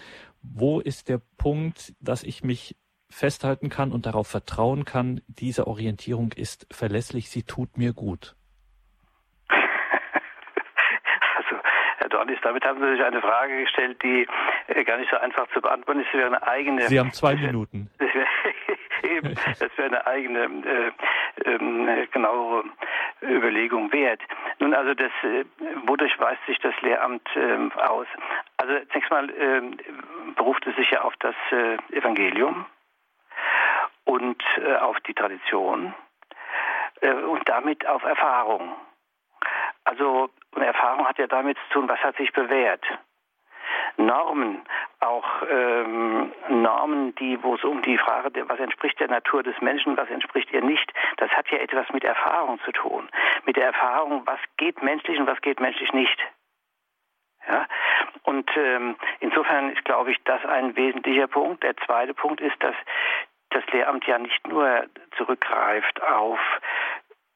[0.42, 2.76] Wo ist der Punkt, dass ich mich
[3.10, 8.36] festhalten kann und darauf vertrauen kann, diese Orientierung ist verlässlich, sie tut mir gut?
[12.32, 12.44] ist.
[12.44, 14.26] Damit haben Sie sich eine Frage gestellt, die
[14.68, 16.08] äh, gar nicht so einfach zu beantworten ist.
[16.88, 17.90] Sie haben zwei Minuten.
[17.98, 18.26] Das wäre,
[19.04, 20.92] eben, das wäre eine eigene,
[21.44, 22.64] äh, äh, genauere
[23.22, 24.20] Überlegung wert.
[24.58, 25.44] Nun, also das, äh,
[25.86, 28.06] wodurch weist sich das Lehramt äh, aus?
[28.56, 29.62] Also zunächst mal äh,
[30.36, 32.66] beruft es sich ja auf das äh, Evangelium
[34.04, 35.94] und äh, auf die Tradition
[37.00, 38.74] äh, und damit auf Erfahrung.
[39.84, 42.84] Also und Erfahrung hat ja damit zu tun, was hat sich bewährt.
[44.06, 44.62] Normen,
[45.00, 49.96] auch ähm, Normen, die, wo es um die Frage, was entspricht der Natur des Menschen,
[49.96, 53.08] was entspricht ihr nicht, das hat ja etwas mit Erfahrung zu tun.
[53.44, 56.18] Mit der Erfahrung, was geht menschlich und was geht menschlich nicht.
[57.48, 57.66] Ja?
[58.24, 61.62] Und ähm, insofern ist, glaube ich, das ein wesentlicher Punkt.
[61.62, 62.74] Der zweite Punkt ist, dass
[63.50, 64.86] das Lehramt ja nicht nur
[65.16, 66.38] zurückgreift auf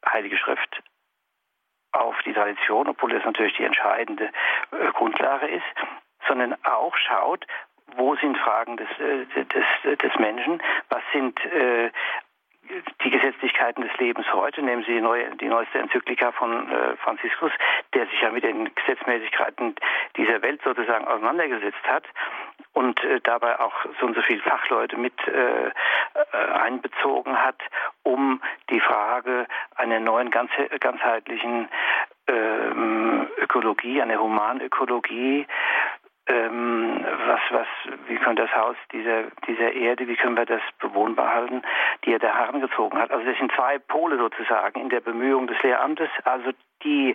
[0.08, 0.82] Heilige Schrift,
[1.92, 4.30] auf die Tradition, obwohl das natürlich die entscheidende
[4.70, 5.64] äh, Grundlage ist,
[6.28, 7.46] sondern auch schaut,
[7.96, 11.90] wo sind Fragen des, äh, des, des Menschen, was sind äh,
[13.04, 17.52] die Gesetzlichkeiten des Lebens heute, nehmen Sie die, neue, die neueste Enzyklika von äh, Franziskus,
[17.94, 19.76] der sich ja mit den Gesetzmäßigkeiten
[20.16, 22.04] dieser Welt sozusagen auseinandergesetzt hat
[22.72, 25.72] und äh, dabei auch so und so viele Fachleute mit äh, äh,
[26.60, 27.60] einbezogen hat,
[28.02, 29.46] um die Frage
[29.76, 30.50] einer neuen ganz,
[30.80, 31.68] ganzheitlichen
[32.28, 35.46] ähm, Ökologie, einer Humanökologie
[36.28, 37.66] ähm, was, was,
[38.08, 41.62] wie können das Haus dieser, dieser Erde, wie können wir das bewohnbar halten,
[42.04, 43.10] die er da herangezogen hat.
[43.10, 46.50] Also das sind zwei Pole sozusagen in der Bemühung des Lehramtes, also
[46.82, 47.14] die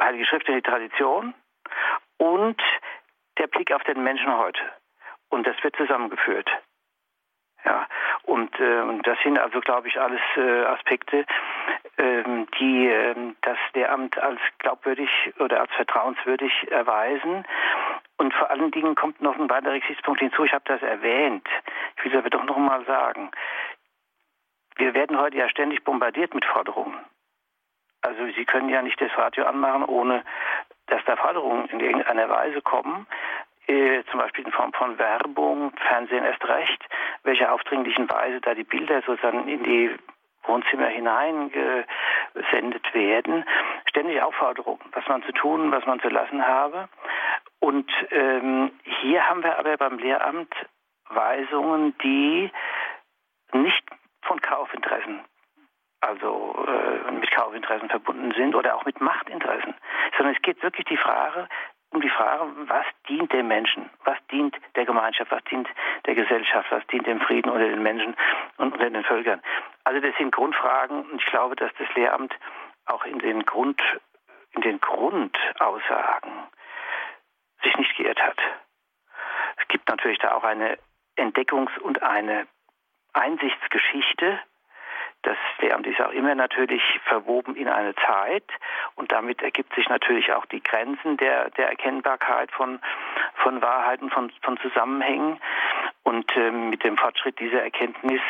[0.00, 1.34] Heilige Schrift und die Tradition
[2.18, 2.60] und
[3.38, 4.60] der Blick auf den Menschen heute.
[5.30, 6.50] Und das wird zusammengeführt.
[7.64, 7.86] Ja,
[8.24, 11.24] und, äh, das sind also, glaube ich, alles äh, Aspekte,
[11.96, 17.44] ähm, die äh, das Lehramt als glaubwürdig oder als vertrauenswürdig erweisen.
[18.16, 20.44] Und vor allen Dingen kommt noch ein weiterer Gesichtspunkt hinzu.
[20.44, 21.46] Ich habe das erwähnt.
[21.96, 23.30] Ich will es aber doch noch mal sagen.
[24.76, 26.98] Wir werden heute ja ständig bombardiert mit Forderungen.
[28.02, 30.24] Also Sie können ja nicht das Radio anmachen, ohne
[30.86, 33.06] dass da Forderungen in irgendeiner Weise kommen
[33.66, 36.84] äh, zum Beispiel in Form von Werbung, Fernsehen erst recht,
[37.22, 39.90] welche aufdringlichen Weise da die Bilder sozusagen in die
[40.46, 43.44] Wohnzimmer hineingesendet werden.
[43.86, 46.88] Ständig Aufforderungen, was man zu tun, was man zu lassen habe.
[47.60, 50.54] Und ähm, hier haben wir aber beim Lehramt
[51.08, 52.50] Weisungen, die
[53.52, 53.84] nicht
[54.22, 55.20] von Kaufinteressen
[56.04, 59.74] also äh, mit Kaufinteressen verbunden sind oder auch mit Machtinteressen,
[60.16, 61.48] sondern es geht wirklich die Frage,
[61.94, 65.68] um die Frage, was dient dem Menschen, was dient der Gemeinschaft, was dient
[66.06, 68.16] der Gesellschaft, was dient dem Frieden unter den Menschen
[68.56, 69.40] und unter den Völkern.
[69.84, 72.34] Also das sind Grundfragen und ich glaube, dass das Lehramt
[72.86, 73.80] auch in den Grund,
[74.52, 76.32] in den Grundaussagen
[77.62, 78.38] sich nicht geirrt hat.
[79.56, 80.78] Es gibt natürlich da auch eine
[81.16, 82.46] Entdeckungs- und eine
[83.12, 84.40] Einsichtsgeschichte,
[85.24, 88.44] das Lehramt ist auch immer natürlich verwoben in eine Zeit
[88.94, 92.78] und damit ergibt sich natürlich auch die Grenzen der, der Erkennbarkeit von,
[93.36, 95.40] von Wahrheiten, von, von Zusammenhängen.
[96.02, 98.20] Und ähm, mit dem Fortschritt dieser Erkenntnis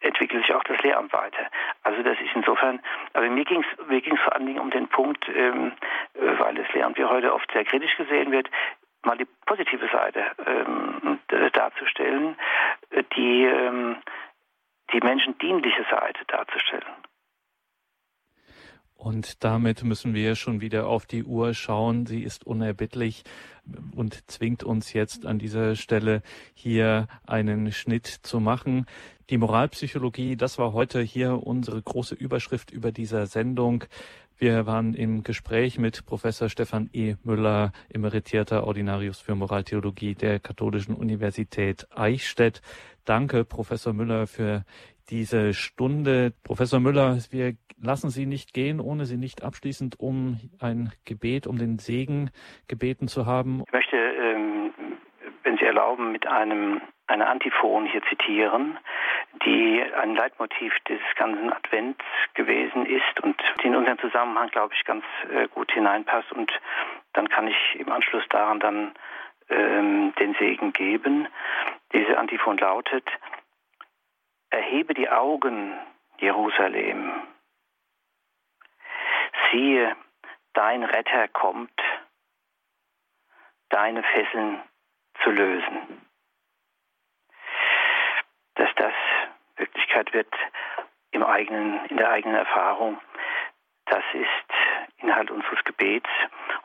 [0.00, 1.48] entwickelt sich auch das Lehramt weiter.
[1.82, 2.80] Also das ist insofern,
[3.14, 5.72] aber mir ging es mir ging's vor allen Dingen um den Punkt, ähm,
[6.14, 8.50] äh, weil das Lehramt ja heute oft sehr kritisch gesehen wird,
[9.02, 11.18] mal die positive Seite ähm,
[11.52, 12.36] darzustellen,
[13.16, 13.96] die ähm,
[14.92, 16.84] die menschendienliche Seite darzustellen.
[18.96, 22.06] Und damit müssen wir schon wieder auf die Uhr schauen.
[22.06, 23.24] Sie ist unerbittlich
[23.94, 26.22] und zwingt uns jetzt an dieser Stelle
[26.54, 28.86] hier einen Schnitt zu machen.
[29.28, 33.84] Die Moralpsychologie, das war heute hier unsere große Überschrift über dieser Sendung.
[34.38, 37.16] Wir waren im Gespräch mit Professor Stefan E.
[37.22, 42.60] Müller, emeritierter Ordinarius für Moraltheologie der Katholischen Universität Eichstätt.
[43.04, 44.64] Danke, Professor Müller, für
[45.10, 46.32] diese Stunde.
[46.44, 51.58] Professor Müller, wir lassen Sie nicht gehen, ohne Sie nicht abschließend um ein Gebet, um
[51.58, 52.30] den Segen
[52.68, 53.62] gebeten zu haben.
[53.66, 54.72] Ich möchte, ähm,
[55.42, 58.78] wenn Sie erlauben, mit einem eine Antiphon hier zitieren,
[59.44, 62.04] die ein Leitmotiv des ganzen Advents
[62.34, 66.32] gewesen ist und die in unseren Zusammenhang, glaube ich, ganz äh, gut hineinpasst.
[66.32, 66.52] Und
[67.12, 68.92] dann kann ich im Anschluss daran dann
[69.48, 71.28] ähm, den Segen geben.
[71.92, 73.04] Diese Antiphon lautet,
[74.50, 75.78] Erhebe die Augen,
[76.18, 77.12] Jerusalem.
[79.50, 79.96] Siehe,
[80.54, 81.80] dein Retter kommt,
[83.68, 84.62] deine Fesseln
[85.22, 86.06] zu lösen
[88.56, 88.94] dass das
[89.56, 90.32] Wirklichkeit wird
[91.12, 92.98] im eigenen, in der eigenen Erfahrung.
[93.86, 96.08] Das ist Inhalt unseres Gebets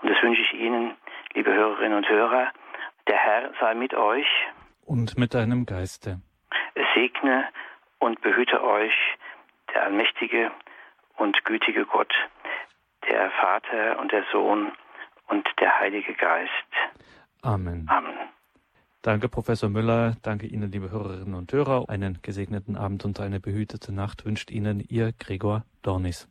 [0.01, 0.95] und das wünsche ich Ihnen,
[1.33, 2.51] liebe Hörerinnen und Hörer,
[3.07, 4.27] der Herr sei mit euch.
[4.85, 6.21] Und mit deinem Geiste.
[6.73, 7.47] Es segne
[8.01, 8.93] und behüte euch
[9.73, 10.51] der allmächtige
[11.17, 12.13] und gütige Gott,
[13.07, 14.71] der Vater und der Sohn
[15.27, 16.51] und der Heilige Geist.
[17.43, 17.87] Amen.
[17.87, 18.17] Amen.
[19.03, 20.15] Danke, Professor Müller.
[20.21, 21.89] Danke Ihnen, liebe Hörerinnen und Hörer.
[21.89, 26.27] Einen gesegneten Abend und eine behütete Nacht wünscht Ihnen Ihr Gregor Dornis.